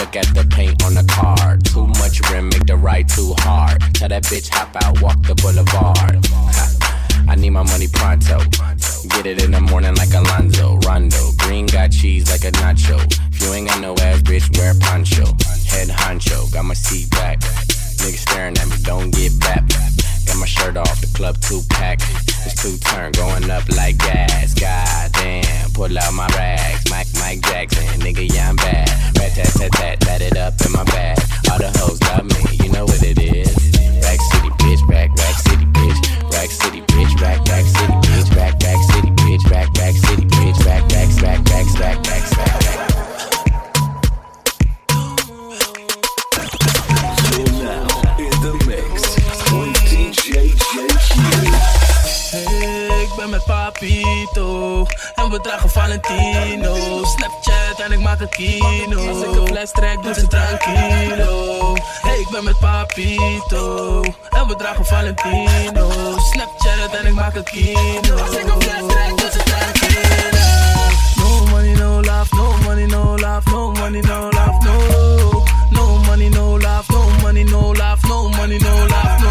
Look 0.00 0.16
at 0.16 0.34
the 0.34 0.46
paint 0.50 0.82
on 0.84 0.94
the 0.94 1.04
car. 1.04 1.58
Too 1.58 1.86
much 2.00 2.20
rim, 2.30 2.48
make 2.48 2.64
the 2.66 2.76
ride 2.76 3.08
too 3.08 3.34
hard. 3.40 3.80
Tell 3.92 4.08
that 4.08 4.22
bitch 4.24 4.48
hop 4.48 4.74
out, 4.82 5.00
walk 5.02 5.22
the 5.24 5.34
boulevard. 5.34 6.24
Ha. 6.26 6.69
I 7.30 7.36
need 7.36 7.50
my 7.50 7.62
money 7.62 7.86
pronto. 7.86 8.38
Get 9.14 9.24
it 9.24 9.44
in 9.44 9.52
the 9.52 9.60
morning 9.60 9.94
like 9.94 10.12
Alonzo. 10.12 10.78
Rondo. 10.84 11.30
Green 11.38 11.64
got 11.64 11.92
cheese 11.92 12.28
like 12.28 12.42
a 12.42 12.50
nacho. 12.58 12.98
If 13.32 13.40
you 13.40 13.54
ain't 13.54 13.68
got 13.68 13.80
no 13.80 13.92
ass, 14.02 14.20
bitch, 14.22 14.50
wear 14.58 14.74
poncho. 14.74 15.22
Head 15.70 15.88
honcho. 15.88 16.52
Got 16.52 16.64
my 16.64 16.74
seat 16.74 17.08
back. 17.10 17.38
Niggas 18.02 18.26
staring 18.26 18.58
at 18.58 18.66
me, 18.66 18.76
don't 18.82 19.14
get 19.14 19.38
back. 19.38 19.62
Got 20.26 20.38
my 20.38 20.46
shirt 20.46 20.76
off, 20.76 21.00
the 21.00 21.06
club 21.14 21.36
two 21.40 21.60
pack. 21.70 22.00
It's 22.42 22.60
two 22.60 22.76
turn, 22.78 23.12
going 23.12 23.48
up 23.48 23.68
like 23.76 23.98
gas. 23.98 24.52
God 24.54 25.12
damn, 25.12 25.70
pull 25.70 25.96
out 25.96 26.12
my 26.12 26.26
rags. 26.34 26.90
Mike, 26.90 27.06
Mike 27.20 27.42
Jackson, 27.42 27.86
nigga, 28.00 28.26
yeah, 28.26 28.50
I'm 28.50 28.56
bad. 28.56 28.90
Rat 29.16 29.32
tat 29.36 29.52
tat 29.54 29.70
tat, 29.72 30.00
tat 30.00 30.20
it 30.20 30.36
up 30.36 30.54
in 30.66 30.72
my 30.72 30.82
bag. 30.82 31.18
All 31.52 31.58
the 31.58 31.70
hoes 31.78 32.02
love 32.10 32.26
me, 32.26 32.64
you 32.64 32.72
know 32.72 32.86
what 32.86 33.02
it 33.04 33.22
is. 33.22 33.54
Rack 34.02 34.18
City, 34.18 34.50
bitch, 34.58 34.82
rack, 34.88 35.10
Rack 39.90 39.98
City, 39.98 40.24
bridge, 40.24 40.58
back 40.64 40.88
back 40.88 41.20
back 41.20 41.44
back 41.74 42.02
back. 42.04 42.09
Met 53.46 53.56
Papito 53.56 54.86
en 55.14 55.30
we 55.30 55.40
dragen 55.40 55.70
Valentino. 55.70 57.04
Snapchat 57.04 57.80
en 57.84 57.92
ik 57.92 58.00
maak 58.00 58.20
een 58.20 58.28
kino. 58.28 59.08
Als 59.08 59.22
ik 59.22 59.34
een 59.34 59.46
fles 59.46 59.70
trek, 59.70 60.02
doet 60.02 60.14
ze 60.14 60.26
tranquilo. 60.26 61.74
Hey, 62.00 62.20
ik 62.20 62.28
ben 62.30 62.44
met 62.44 62.58
Papito 62.58 64.02
en 64.30 64.46
we 64.46 64.56
dragen 64.56 64.84
Valentino. 64.84 65.90
Snapchat 66.32 67.00
en 67.00 67.06
ik 67.06 67.14
maak 67.14 67.34
een 67.34 67.44
kino. 67.44 68.16
Als 68.16 68.36
ik 68.36 68.44
een 68.44 68.62
fles 68.62 68.86
trek, 68.88 69.08
doet 69.08 69.32
ze 69.32 69.42
tranquilo. 69.42 70.38
No 71.16 71.44
money, 71.50 71.74
no 71.74 72.00
love, 72.00 72.36
no 72.36 72.56
money, 72.64 72.86
no 72.86 73.16
love, 73.16 73.50
no 73.50 73.72
money, 73.72 74.00
no 74.00 74.28
love, 74.30 74.64
no. 74.64 75.44
No 75.70 75.98
money, 76.06 76.28
no 76.28 76.58
love, 76.58 76.88
no 76.88 77.10
money, 77.22 77.44
no 77.44 77.72
love, 77.72 78.08
no 78.08 78.28
money, 78.28 78.58
no 78.58 78.86
love. 78.86 79.18
No, 79.22 79.29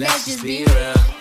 Let's 0.00 0.24
just 0.24 0.42
be 0.42 0.64
real. 0.64 1.19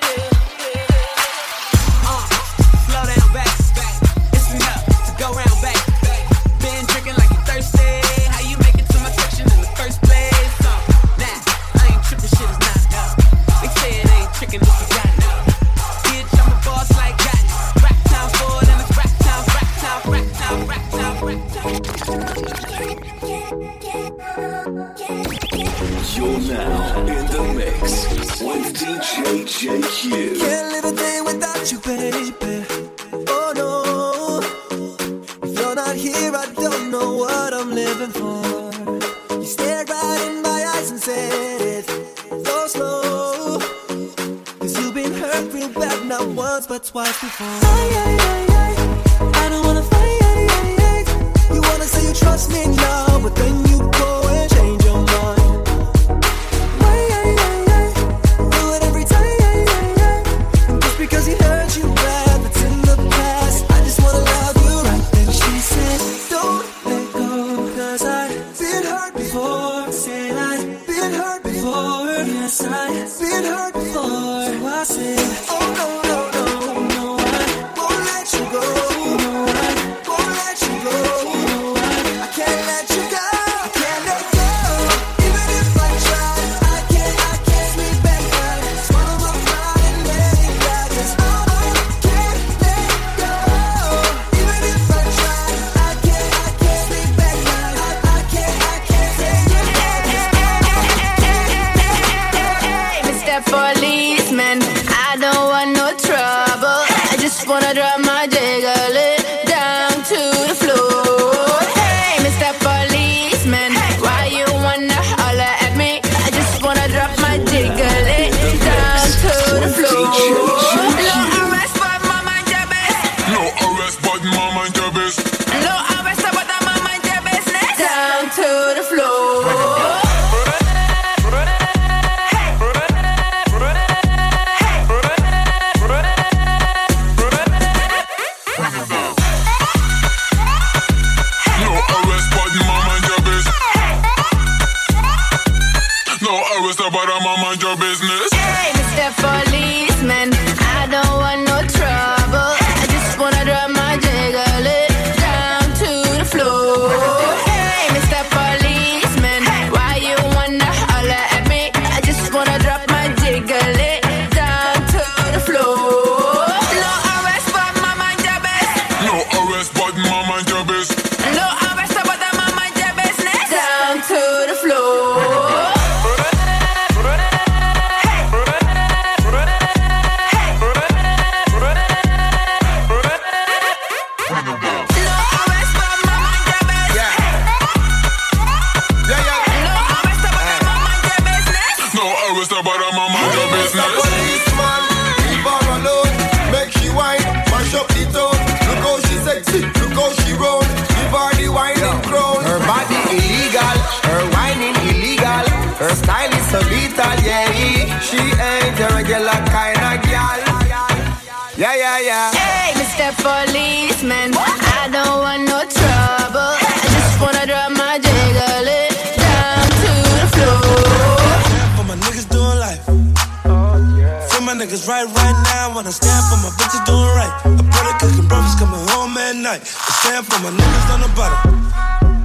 like 224.70 224.78
it's 224.78 224.88
right 224.88 225.06
right 225.06 225.38
now. 225.50 225.76
When 225.76 225.88
I 225.88 225.90
stand 225.90 226.24
for 226.30 226.38
my 226.46 226.52
bitches 226.54 226.86
doing 226.86 227.14
right. 227.18 227.34
I 227.42 227.62
brother 227.74 227.96
cooking 227.98 228.28
breakfast 228.30 228.60
coming 228.60 228.86
home 228.94 229.18
at 229.18 229.36
night. 229.36 229.62
I 229.66 229.92
stand 229.98 230.26
for 230.30 230.38
my 230.46 230.52
niggas 230.54 230.88
on 230.94 231.02
the 231.02 231.12
bottom. 231.18 231.42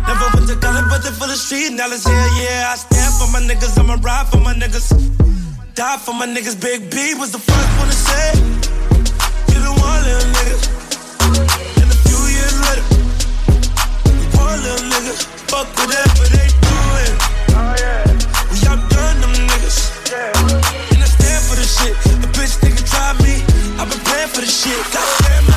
Never 0.04 0.26
went 0.36 0.46
to 0.52 0.56
college, 0.60 0.84
but 0.92 1.00
they 1.00 1.12
full 1.16 1.30
of 1.30 1.40
street 1.40 1.72
knowledge. 1.72 2.04
Yeah, 2.04 2.28
yeah, 2.44 2.72
I 2.72 2.76
stand 2.76 3.12
for 3.16 3.28
my 3.32 3.40
niggas. 3.40 3.78
I'ma 3.80 3.96
ride 4.04 4.28
for 4.28 4.40
my 4.44 4.52
niggas. 4.52 4.92
Die 5.72 5.98
for 6.04 6.12
my 6.12 6.26
niggas. 6.26 6.60
Big 6.60 6.90
B 6.92 7.14
was 7.16 7.32
the 7.32 7.40
first 7.40 7.70
one 7.80 7.88
to 7.88 7.96
say, 7.96 8.28
You 9.48 9.58
the 9.64 9.72
one 9.80 10.00
little 10.04 10.28
nigga. 10.36 10.56
And 11.80 11.88
a 11.88 11.98
few 12.04 12.20
years 12.28 12.56
later, 12.60 12.84
one 14.36 14.60
little 14.60 14.84
nigga. 14.92 15.12
Fuck 15.48 15.68
whatever 15.80 16.24
they 16.28 16.48
doing. 16.68 17.14
Oh, 17.56 17.72
yeah. 17.80 18.04
We 18.52 18.56
outdone 18.68 19.16
them 19.24 19.32
niggas. 19.48 19.78
Yeah. 20.12 20.92
And 20.92 21.00
I 21.00 21.08
stand 21.08 21.40
for 21.48 21.56
the 21.56 21.64
shit. 21.64 22.13
for 24.34 24.40
the 24.40 24.46
shit. 24.46 24.76
Goddamn. 24.92 25.53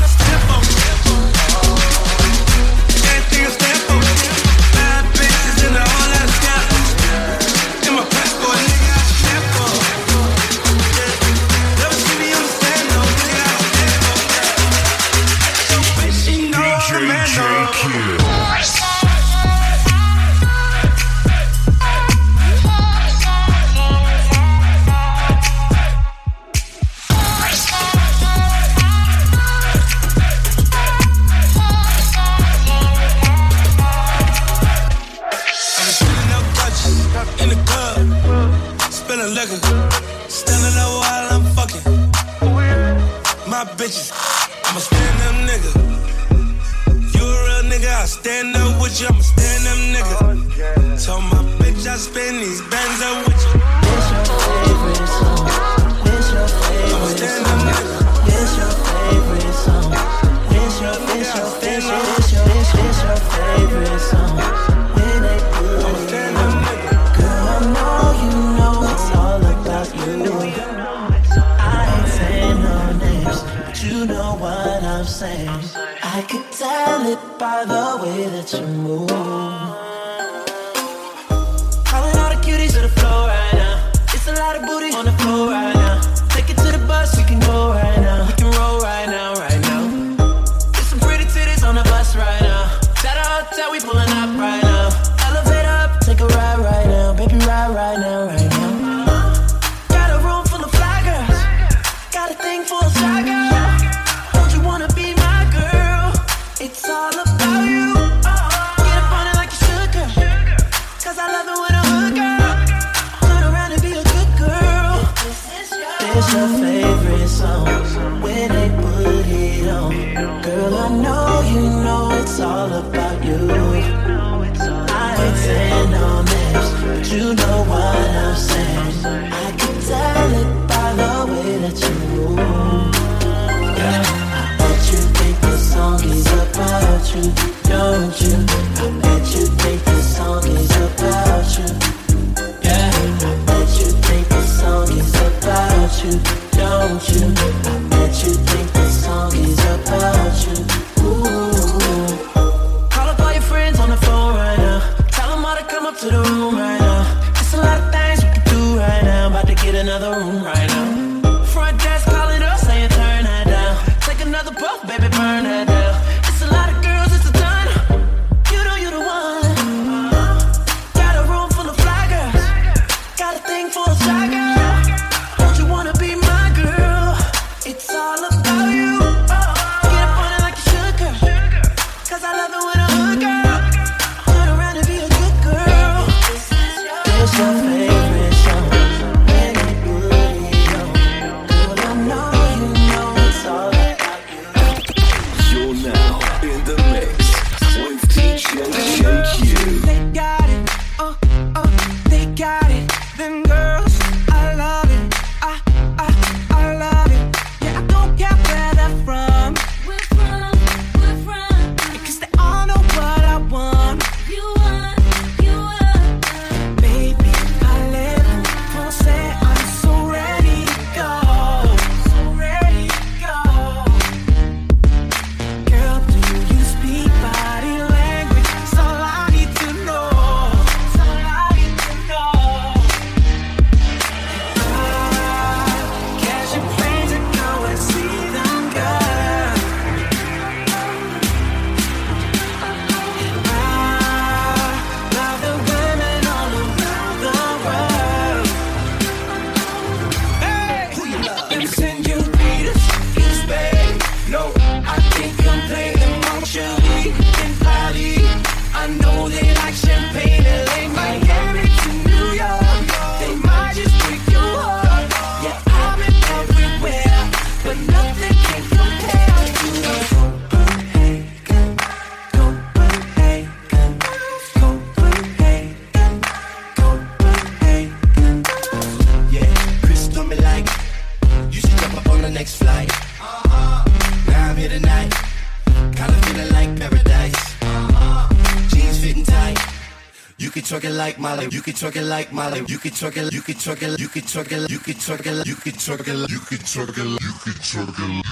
Molly. 291.77 291.93
You 291.93 291.93
can 291.93 291.93
twerk 291.93 291.95
it 291.95 292.03
like 292.05 292.33
Molly. 292.33 292.63
You 292.67 292.79
can 292.79 292.91
twerk 292.91 293.17
it. 293.17 293.33
You 293.33 293.41
can 293.41 293.55
twerk 293.55 293.81
it. 293.83 293.99
You 293.99 294.09
can 294.09 294.23
twerk 294.23 294.51
it. 294.51 294.69
You 294.69 294.79
can 294.79 294.93
twerk 294.95 295.27
it. 295.27 295.47
You 295.47 295.55
can 295.55 295.73
twerk 295.73 296.07
it. 296.07 296.29
You 296.29 296.39
can 296.39 296.57
twerk 296.57 296.97
it. 296.97 297.21
You 297.21 297.33
can 297.43 297.53
twerk 297.61 297.99
it. 298.01 298.25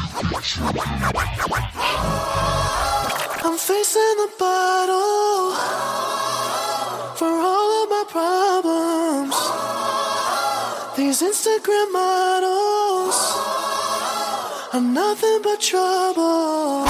I'm 3.46 3.58
facing 3.58 4.16
the 4.18 4.30
bottle 4.40 5.54
for 7.16 7.30
all 7.30 7.84
of 7.84 7.90
my 7.90 8.04
problems. 8.10 9.38
These 10.98 11.22
Instagram 11.22 11.92
models 11.94 13.18
are 14.74 14.82
nothing 14.82 15.42
but 15.44 15.62
trouble. 15.62 16.86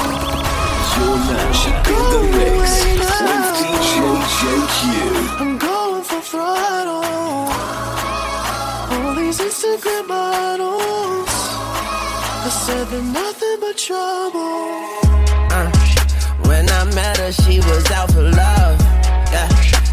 You're 0.95 1.20
now 1.28 1.51
in 1.68 2.03
the 2.12 2.20
mix 2.32 2.64
with 3.26 3.43
DJ 3.60 3.91
JQ. 4.39 5.55
Instagram 9.46 10.08
models, 10.08 11.30
I 11.30 12.50
said 12.50 12.88
they're 12.88 13.00
nothing 13.04 13.58
but 13.62 13.78
trouble. 13.78 14.41
Uh, 15.54 15.70
when 16.50 16.68
I 16.68 16.84
met 16.96 17.18
her, 17.18 17.32
she 17.32 17.60
was 17.60 17.86
out 17.91 18.12
for 18.12 18.24
love. 18.24 18.82
Yeah, 19.30 19.46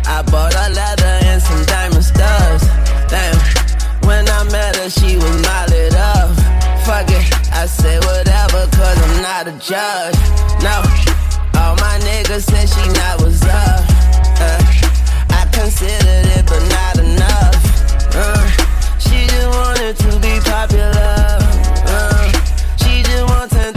I 0.08 0.24
bought 0.30 0.54
her 0.54 0.70
leather 0.72 1.16
and 1.28 1.42
some 1.42 1.62
diamond 1.66 2.02
studs. 2.02 2.64
Damn, 3.12 3.36
when 4.08 4.26
I 4.26 4.44
met 4.44 4.76
her, 4.76 4.88
she 4.88 5.16
was 5.16 5.36
modded 5.44 5.92
up. 6.00 6.32
Fuck 6.88 7.10
it, 7.12 7.28
I 7.52 7.66
say 7.66 7.98
whatever, 8.08 8.64
cause 8.72 8.98
I'm 9.04 9.20
not 9.20 9.48
a 9.48 9.54
judge. 9.60 10.16
No, 10.64 10.80
all 11.60 11.76
my 11.76 12.00
niggas 12.00 12.48
said 12.48 12.70
she 12.72 12.88
not 12.96 13.20
was 13.20 13.42
up. 13.42 13.84
Uh, 14.40 14.64
I 15.28 15.44
considered 15.52 16.40
it, 16.40 16.46
but 16.46 16.64
not 16.72 16.98
enough. 17.04 18.16
Uh, 18.16 18.61
just 19.32 19.48
wanted 19.48 19.96
to 19.96 20.10
be 20.20 20.34
popular. 20.44 21.40
Uh, 21.88 22.28
she 22.80 23.02
just 23.02 23.24
want 23.28 23.50
10,000 23.50 23.72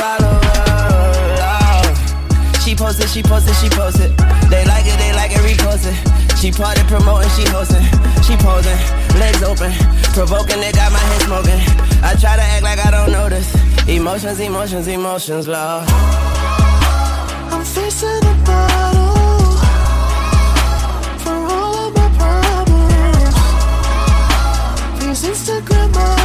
followers. 0.00 1.40
Oh. 1.42 2.58
She 2.62 2.74
posted, 2.74 3.08
she 3.08 3.22
posted, 3.22 3.54
she 3.56 3.68
posted. 3.70 4.10
They 4.50 4.64
like 4.66 4.86
it, 4.86 4.98
they 4.98 5.12
like 5.14 5.32
it, 5.32 5.42
repost 5.46 5.86
it. 5.86 5.96
She 6.38 6.50
party 6.50 6.82
promoting, 6.90 7.30
she 7.36 7.44
hosting. 7.54 7.86
She 8.26 8.34
posing, 8.36 8.78
legs 9.18 9.42
open. 9.42 9.72
Provoking, 10.12 10.60
they 10.60 10.72
got 10.72 10.90
my 10.92 10.98
head 10.98 11.22
smoking. 11.22 11.60
I 12.02 12.14
try 12.20 12.36
to 12.36 12.42
act 12.42 12.62
like 12.62 12.78
I 12.84 12.90
don't 12.90 13.12
notice. 13.12 13.48
Emotions, 13.88 14.40
emotions, 14.40 14.88
emotions, 14.88 15.46
love. 15.46 15.84
I'm 17.52 17.64
facing 17.64 18.20
the 18.20 18.42
bottle 18.44 19.05
Instagram 25.26 26.15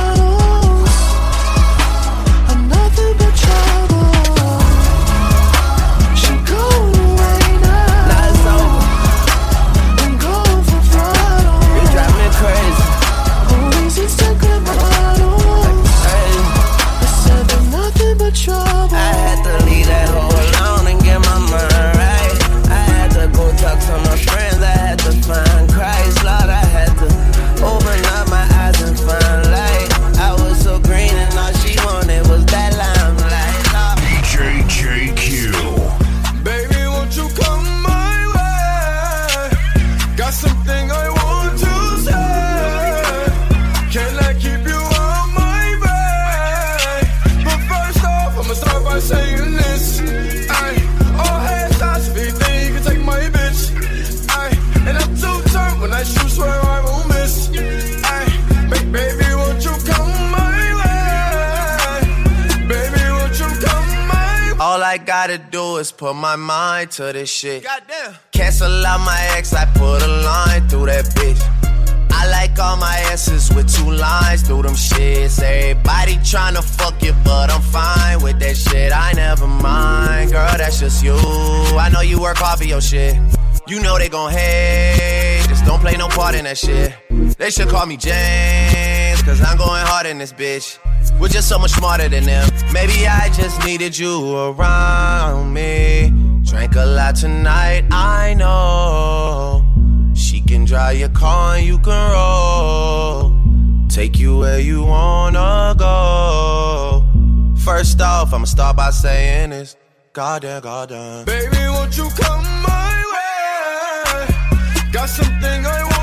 is 65.82 65.92
put 65.92 66.16
my 66.16 66.36
mind 66.36 66.92
to 66.92 67.12
this 67.12 67.30
shit. 67.30 67.64
Goddamn. 67.64 68.16
Cancel 68.32 68.86
out 68.86 69.00
my 69.00 69.20
ex, 69.36 69.52
I 69.54 69.66
put 69.74 70.04
a 70.04 70.08
line 70.08 70.70
through 70.70 70.86
that 70.86 71.06
bitch. 71.16 71.42
I 72.12 72.30
like 72.30 72.58
all 72.60 72.78
my 72.78 72.96
asses 73.12 73.52
with 73.56 73.68
two 73.76 73.90
lines 73.90 74.44
through 74.44 74.62
them 74.62 74.76
shits. 74.76 75.42
Everybody 75.42 76.16
tryna 76.18 76.64
fuck 76.64 77.02
you, 77.02 77.14
but 77.26 77.52
I'm 77.52 77.62
fine 77.62 78.22
with 78.22 78.40
that 78.40 78.56
shit. 78.56 78.92
I 78.94 79.14
never 79.14 79.48
mind, 79.48 80.32
girl, 80.32 80.56
that's 80.56 80.80
just 80.80 81.04
you. 81.04 81.16
I 81.16 81.90
know 81.92 82.02
you 82.02 82.22
work 82.22 82.38
hard 82.38 82.60
for 82.60 82.66
your 82.66 82.82
shit. 82.82 83.16
You 83.68 83.80
know 83.82 83.98
they 83.98 84.10
gon' 84.10 84.32
hate, 84.32 85.46
just 85.50 85.66
don't 85.66 85.80
play 85.80 85.96
no 85.98 86.10
part 86.10 86.36
in 86.36 86.46
that 86.46 86.60
shit. 86.60 86.94
They 87.40 87.50
should 87.50 87.70
call 87.70 87.88
me 87.88 87.98
James, 87.98 89.22
cause 89.24 89.42
I'm 89.42 89.58
going 89.58 89.84
hard 89.86 90.06
in 90.06 90.20
this 90.20 90.32
bitch. 90.32 90.78
We're 91.20 91.28
just 91.28 91.48
so 91.48 91.58
much 91.60 91.72
smarter 91.72 92.10
than 92.10 92.24
them. 92.26 92.50
Maybe 92.74 93.08
I 93.08 93.30
just 93.30 93.64
needed 93.66 93.98
you 93.98 94.36
around 94.36 95.54
me. 95.54 96.12
Drank 96.44 96.76
a 96.76 96.86
lot 96.86 97.16
tonight, 97.16 97.86
I 97.92 98.34
know. 98.34 99.64
She 100.16 100.42
can 100.42 100.66
drive 100.66 100.98
your 100.98 101.10
car 101.10 101.56
and 101.56 101.66
you 101.66 101.78
can 101.80 102.12
roll. 102.12 103.42
Take 103.90 104.18
you 104.20 104.38
where 104.38 104.60
you 104.60 104.84
wanna 104.84 105.76
go. 105.78 107.06
First 107.58 108.02
off, 108.02 108.34
I'ma 108.34 108.46
start 108.46 108.76
by 108.76 108.90
saying 108.90 109.52
this. 109.52 109.76
Goddamn, 110.14 110.62
goddamn. 110.62 111.26
Baby, 111.26 111.58
won't 111.68 111.96
you 111.98 112.10
come 112.16 112.44
my 112.64 113.04
way? 113.14 114.28
Got 114.92 115.08
something 115.08 115.66
I 115.66 115.84
want 115.84 116.01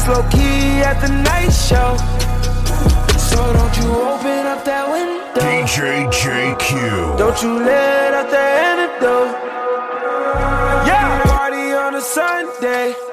It's 0.00 0.08
low 0.08 0.22
key 0.30 0.80
at 0.80 0.98
the 1.02 1.12
night 1.12 1.50
show. 1.50 1.94
So 3.18 3.52
don't 3.52 3.76
you 3.76 3.90
open 4.00 4.46
up 4.46 4.64
that 4.64 4.88
window. 4.88 5.38
DJ 5.38 6.08
JQ. 6.08 7.18
Don't 7.18 7.42
you 7.42 7.58
let 7.58 8.14
out 8.14 8.30
the 8.30 8.38
antidote. 8.38 9.36
Yeah, 10.88 11.20
party 11.24 11.74
on 11.74 11.96
a 11.96 12.00
Sunday. 12.00 13.09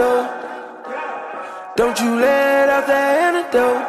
Window. 0.00 0.28
Don't 1.76 1.98
you 2.00 2.16
let 2.16 2.68
out 2.68 2.86
that 2.86 3.12
antidote. 3.26 3.84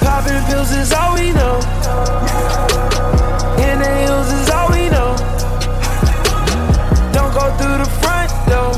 Popping 0.00 0.42
pills 0.48 0.72
is 0.72 0.92
all 0.92 1.14
we 1.14 1.32
know. 1.32 1.56
Inhales 3.68 4.30
is 4.40 4.48
all 4.50 4.68
we 4.70 4.88
know. 4.88 5.10
Don't 7.12 7.32
go 7.34 7.44
through 7.58 7.78
the 7.84 7.90
front 8.00 8.30
door. 8.50 8.72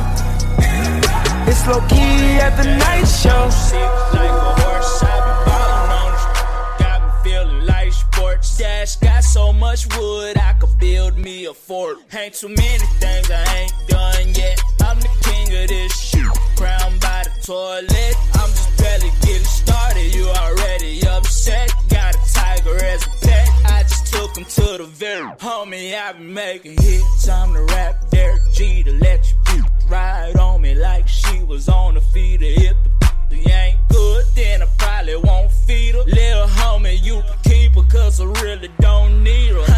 It's 1.48 1.66
low 1.66 1.80
key 1.88 2.38
at 2.46 2.57
the 2.61 2.66
night 2.76 3.07
show. 3.07 3.44
Sports. 8.55 8.59
Dash 8.59 8.96
got 8.96 9.24
so 9.24 9.52
much 9.52 9.86
wood, 9.96 10.38
I 10.38 10.52
could 10.55 10.78
build 10.78 11.18
me 11.18 11.46
a 11.46 11.55
fort. 11.55 11.98
Ain't 12.12 12.34
too 12.34 12.48
many 12.48 12.86
things 13.00 13.30
I 13.30 13.44
ain't 13.57 13.74
done 13.88 14.34
yet. 14.34 14.61
I'm 14.82 15.00
the 15.00 15.09
king 15.22 15.62
of 15.62 15.68
this 15.68 15.98
shit. 15.98 16.26
Crown 16.57 16.98
by 17.00 17.24
the 17.24 17.30
toilet. 17.42 18.14
I'm 18.34 18.50
just 18.50 18.78
barely 18.78 19.11
getting 19.22 19.44
started. 19.44 20.14
You 20.14 20.28
already 20.28 21.07
upset. 21.07 21.72
Got 21.88 22.14
a 22.14 22.32
tiger 22.32 22.84
as 22.84 23.07
a 23.07 23.26
pet. 23.26 23.48
I 23.66 23.82
just 23.82 24.12
took 24.12 24.36
him 24.36 24.44
to 24.44 24.78
the 24.78 24.84
very 24.84 25.30
homie. 25.38 25.94
I 25.94 26.12
be 26.12 26.24
making 26.24 26.76
hits. 26.80 27.28
I'm 27.28 27.52
the 27.52 27.62
rap 27.62 27.96
Derek 28.11 28.42
Jeter 28.52 28.92
let 28.92 29.32
you. 29.52 29.64
Ride 29.88 30.36
on 30.36 30.62
me 30.62 30.74
like 30.74 31.09
she 31.09 31.42
was 31.44 31.68
on 31.68 31.94
the 31.94 32.00
feeder. 32.00 32.46
If 32.46 32.76
you 33.37 33.53
ain't 33.53 33.89
good, 33.89 34.24
then 34.35 34.62
I 34.62 34.66
probably 34.78 35.16
won't 35.16 35.51
feed 35.51 35.95
her. 35.95 36.05
Little 36.05 36.47
homie, 36.47 37.03
you 37.03 37.22
can 37.22 37.39
keep 37.45 37.74
her, 37.74 37.82
cause 37.82 38.20
I 38.20 38.24
really 38.43 38.70
don't 38.80 39.22
need 39.22 39.53
her. 39.53 39.74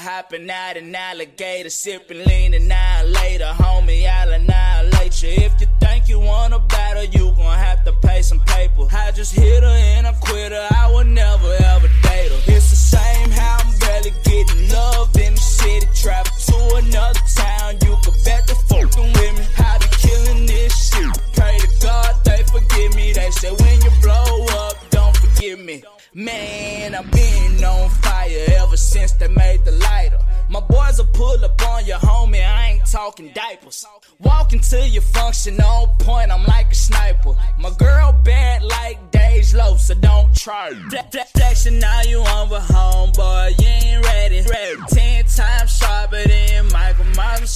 Hopping 0.00 0.50
out 0.50 0.76
an 0.76 0.94
alligator, 0.94 1.68
sipping 1.68 2.24
lean 2.24 2.54
an 2.54 2.72
hour 2.72 3.04
later. 3.04 3.44
Homie, 3.44 4.08
I'll 4.08 4.32
annihilate 4.32 5.22
you. 5.22 5.28
If 5.28 5.60
you 5.60 5.66
think 5.78 6.08
you 6.08 6.18
wanna 6.18 6.58
battle, 6.58 7.04
you 7.04 7.32
gon' 7.36 7.58
have 7.58 7.84
to 7.84 7.92
pay 7.92 8.22
some 8.22 8.40
paper. 8.40 8.86
I 8.90 9.12
just 9.12 9.34
hit 9.34 9.62
her 9.62 9.68
and 9.68 10.06
I 10.06 10.12
quit 10.12 10.52
her. 10.52 10.68
I 10.70 10.90
would 10.92 11.06
never 11.06 11.52
ever 11.64 11.88
date 12.02 12.32
her. 12.32 12.40
It's 12.46 12.70
the 12.70 12.76
same 12.76 13.30
how 13.30 13.58
I'm 13.60 13.78
barely 13.78 14.12
getting 14.24 14.70
love 14.70 15.14
in 15.16 15.34
the 15.34 15.40
city. 15.40 15.86
Travel 15.94 16.32
to 16.48 16.74
another 16.76 17.20
town, 17.36 17.74
you 17.82 17.96
could 18.02 18.18
bet 18.24 18.46
the 18.46 18.54
fucking 18.68 19.12
with 19.12 19.38
me. 19.38 19.44
I 19.58 19.78
be 19.78 19.86
killing 20.00 20.46
this 20.46 20.72
shit. 20.90 21.12
Pray 21.34 21.58
to 21.58 21.68
God 21.82 22.24
they 22.24 22.42
forgive 22.44 22.94
me. 22.94 23.12
They 23.12 23.30
say 23.30 23.50
when 23.50 23.80
you 23.82 23.90
blow 24.00 24.46
up, 24.64 24.76
don't 24.90 25.14
forgive 25.16 25.60
me. 25.60 25.84
Man, 26.14 26.69
I've 26.94 27.10
been 27.10 27.64
on 27.64 27.90
fire 27.90 28.44
ever 28.58 28.76
since 28.76 29.12
they 29.12 29.28
made 29.28 29.64
the 29.64 29.72
lighter. 29.72 30.18
My 30.48 30.60
boys 30.60 30.98
will 30.98 31.06
pull 31.12 31.44
up 31.44 31.62
on 31.68 31.86
your 31.86 31.98
homie, 31.98 32.44
I 32.44 32.72
ain't 32.72 32.86
talking 32.86 33.30
diapers. 33.32 33.86
Walking 34.18 34.60
to 34.60 34.88
your 34.88 35.02
function 35.02 35.60
on 35.60 35.88
point, 35.98 36.30
I'm 36.30 36.44
like 36.44 36.72
a 36.72 36.74
sniper. 36.74 37.34
My 37.58 37.70
girl 37.78 38.12
bad 38.24 38.62
like 38.62 39.10
Dage 39.12 39.54
Low, 39.54 39.76
so 39.76 39.94
don't 39.94 40.34
try. 40.34 40.70
Fle- 40.90 41.08
fle- 41.12 41.70
now 41.72 42.02
you 42.02 42.20
on 42.20 42.50
with 42.50 42.62
homeboy, 42.62 43.60
you 43.60 43.68
ain't 43.68 44.04
ready. 44.04 44.42
Ten 44.88 45.24
times 45.24 45.76
sharper 45.76 46.22
than 46.26 46.66
Michael 46.72 47.06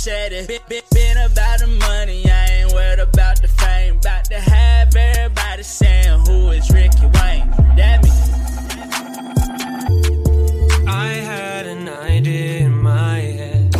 it. 0.06 0.68
Been, 0.68 0.82
been, 0.92 1.16
about 1.16 1.60
the 1.60 1.66
money, 1.66 2.30
I 2.30 2.46
ain't 2.46 2.72
worried 2.72 2.98
about 2.98 3.40
the 3.40 3.48
fame. 3.48 3.96
About 3.96 4.24
to 4.26 4.40
have 4.40 4.94
everybody 4.94 5.62
saying 5.62 6.20
who 6.26 6.50
is 6.50 6.70
Ricky 6.70 7.06
Wayne. 7.06 7.50
That 7.76 8.02
me. 8.02 8.33
I 10.86 11.08
had 11.30 11.66
an 11.66 11.88
idea 11.88 12.66
in 12.66 12.82
my 12.82 13.18
head. 13.18 13.74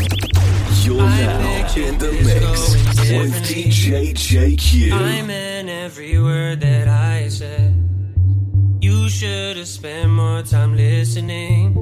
You're 0.83 0.99
now 0.99 1.75
in 1.77 1.99
the 1.99 2.13
mix 2.13 2.75
with 3.11 3.35
DJ 3.43 4.13
JQ. 4.15 4.93
I 4.93 5.23
meant 5.23 5.69
every 5.69 6.19
word 6.21 6.61
that 6.61 6.89
I 6.89 7.29
said. 7.29 7.75
You 8.81 9.09
should 9.09 9.57
have 9.57 9.67
spent 9.67 10.11
more 10.11 10.43
time 10.43 10.77
listening. 10.77 11.77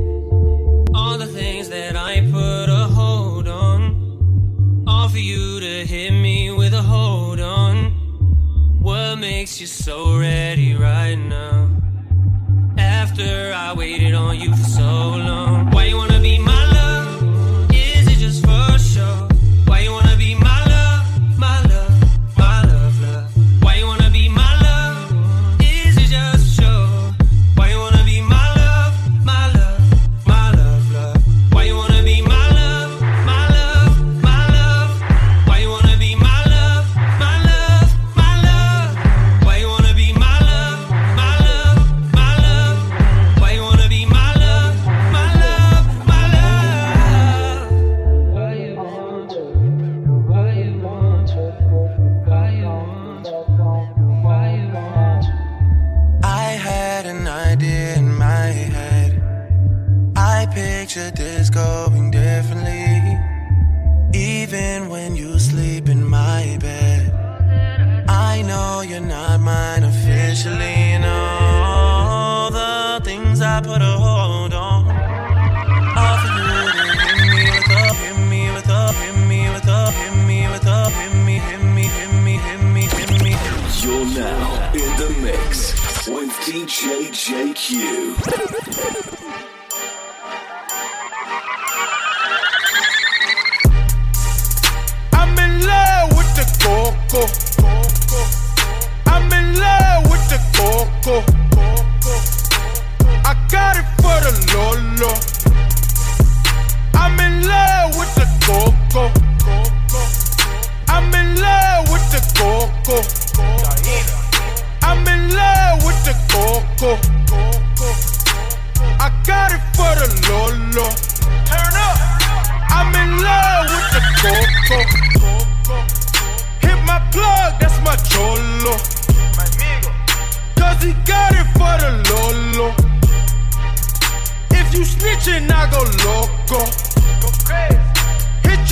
All 0.95 1.19
the 1.19 1.27
things 1.27 1.69
that 1.69 1.97
I 1.97 2.21
put 2.31 2.69
a 2.69 2.87
hold 2.89 3.49
on. 3.49 4.85
All 4.87 5.09
for 5.09 5.19
you 5.19 5.61
to 5.61 5.87
hit 5.87 6.13
me 6.13 6.51
with 6.53 6.73
a 6.73 6.83
hold 6.83 7.41
on. 7.41 7.93
What 8.81 9.17
makes 9.17 9.61
you 9.61 9.67
so 9.67 10.19
ready 10.19 10.75
right 10.75 11.17
now? 11.17 11.82
After 12.83 13.53
I 13.55 13.73
waited 13.75 14.15
on 14.15 14.39
you 14.41 14.51
for 14.57 14.69
so 14.81 14.83
long. 14.83 15.71
Why 15.71 15.85
you 15.85 15.97
wanna 15.97 16.21
be 16.21 16.39
my 16.39 16.52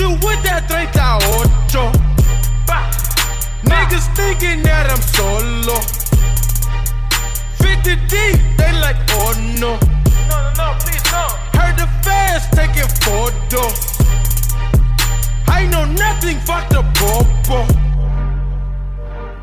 you 0.00 0.10
with 0.24 0.40
that 0.42 0.64
38. 0.68 0.88
Niggas 3.68 4.06
thinking 4.16 4.62
that 4.62 4.88
I'm 4.88 5.02
solo. 5.14 5.76
50 7.60 7.96
deep, 8.08 8.40
they 8.56 8.72
like, 8.80 8.96
oh 9.20 9.32
no. 9.60 9.76
No, 10.30 10.36
no, 10.42 10.50
no, 10.60 10.68
please 10.80 11.04
no. 11.12 11.28
Heard 11.58 11.76
the 11.76 11.88
fans 12.04 12.44
taking 12.56 12.90
photos. 13.04 13.78
I 15.46 15.66
know 15.66 15.84
nothing, 15.84 16.38
fuck 16.48 16.68
the 16.70 16.82
popo. 16.98 17.58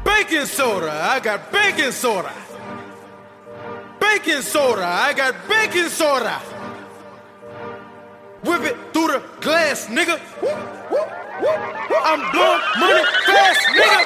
Baking 0.04 0.48
soda, 0.48 0.92
I 0.92 1.20
got 1.20 1.52
baking 1.52 1.92
soda. 1.92 2.34
Baking 4.00 4.42
soda, 4.42 4.86
I 4.86 5.14
got 5.14 5.36
baking 5.48 5.90
soda. 5.90 6.57
Whip 8.44 8.62
it 8.62 8.78
through 8.94 9.08
the 9.08 9.22
glass, 9.42 9.88
nigga. 9.88 10.20
I'm 12.06 12.22
blowing 12.32 12.62
money 12.80 13.04
fast, 13.26 13.62
nigga. 13.74 14.04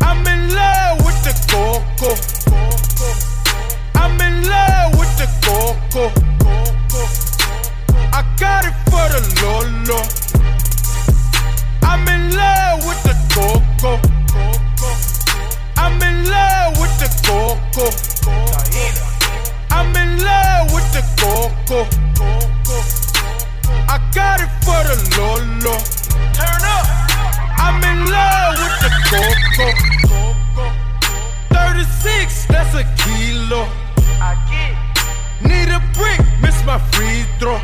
I'm 0.00 0.26
in 0.26 0.54
love 0.54 1.04
with 1.04 1.22
the 1.22 1.34
coco. 1.52 2.14
I'm 3.94 4.18
in 4.20 4.48
love 4.48 4.98
with 4.98 5.14
the 5.18 5.26
coco. 5.44 6.10
I 8.12 8.22
got 8.38 8.64
it 8.64 8.74
for 8.88 9.08
the 9.12 9.20
Lolo. 9.42 10.00
I'm 11.82 12.08
in 12.08 12.34
love 12.34 12.82
with 12.86 13.02
the 13.04 13.14
coco. 13.34 14.00
I'm 15.76 16.00
in 16.00 16.24
love 16.30 16.80
with 16.80 16.98
the 16.98 17.08
coco. 17.26 19.13
I'm 19.76 19.90
in 19.96 20.22
love 20.22 20.72
with 20.72 20.88
the 20.92 21.02
coco. 21.18 21.80
I 23.88 23.98
got 24.14 24.40
it 24.40 24.52
for 24.62 24.80
the 24.88 24.96
Lolo. 25.18 25.76
Turn 26.38 26.62
up. 26.76 26.86
I'm 27.58 27.82
in 27.82 27.98
love 28.08 28.54
with 28.62 28.76
the 28.84 28.90
coco. 29.10 29.66
36, 31.52 32.46
that's 32.46 32.74
a 32.76 32.84
kilo. 33.02 33.66
I 34.22 34.38
get. 34.48 34.74
Need 35.42 35.68
a 35.68 35.80
brick, 35.98 36.20
miss 36.40 36.64
my 36.64 36.78
free 36.92 37.24
throw. 37.40 37.58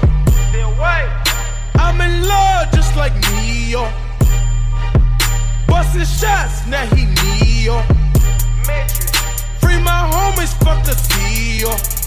I'm 1.78 2.00
in 2.00 2.26
love 2.26 2.72
just 2.72 2.96
like 2.96 3.14
Neo. 3.30 3.88
Busting 5.66 6.04
shots, 6.04 6.66
now 6.66 6.84
he 6.94 7.06
Neo. 7.06 7.82
Free 9.60 9.80
my 9.80 10.10
homies, 10.12 10.52
fuck 10.64 10.84
the 10.84 10.92
CEO. 10.92 11.99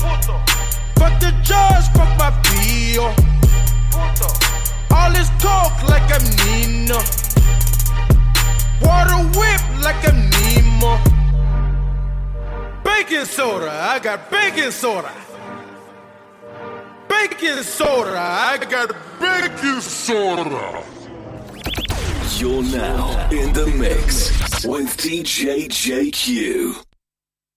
Fuck 0.00 1.20
the 1.20 1.30
judge, 1.42 1.86
fuck 1.92 2.10
my 2.18 2.30
PO. 2.42 3.04
All 4.94 5.12
this 5.12 5.28
talk 5.38 5.82
like 5.88 6.08
I'm 6.10 6.24
Nino. 6.40 7.00
Water 8.80 9.20
whip 9.38 9.62
like 9.84 10.02
I'm 10.08 10.30
Nemo. 10.30 10.98
Baking 12.82 13.26
soda, 13.26 13.70
I 13.70 13.98
got 13.98 14.30
baking 14.30 14.70
soda. 14.70 15.12
Baking 17.06 17.62
soda, 17.62 18.18
I 18.18 18.56
got 18.58 18.94
baking 19.20 19.80
soda. 19.82 20.82
You're 22.38 22.62
now 22.62 23.28
in 23.30 23.52
the 23.52 23.66
mix 23.66 24.30
with 24.64 24.96
DJ 24.96 25.68
JQ. 25.68 26.89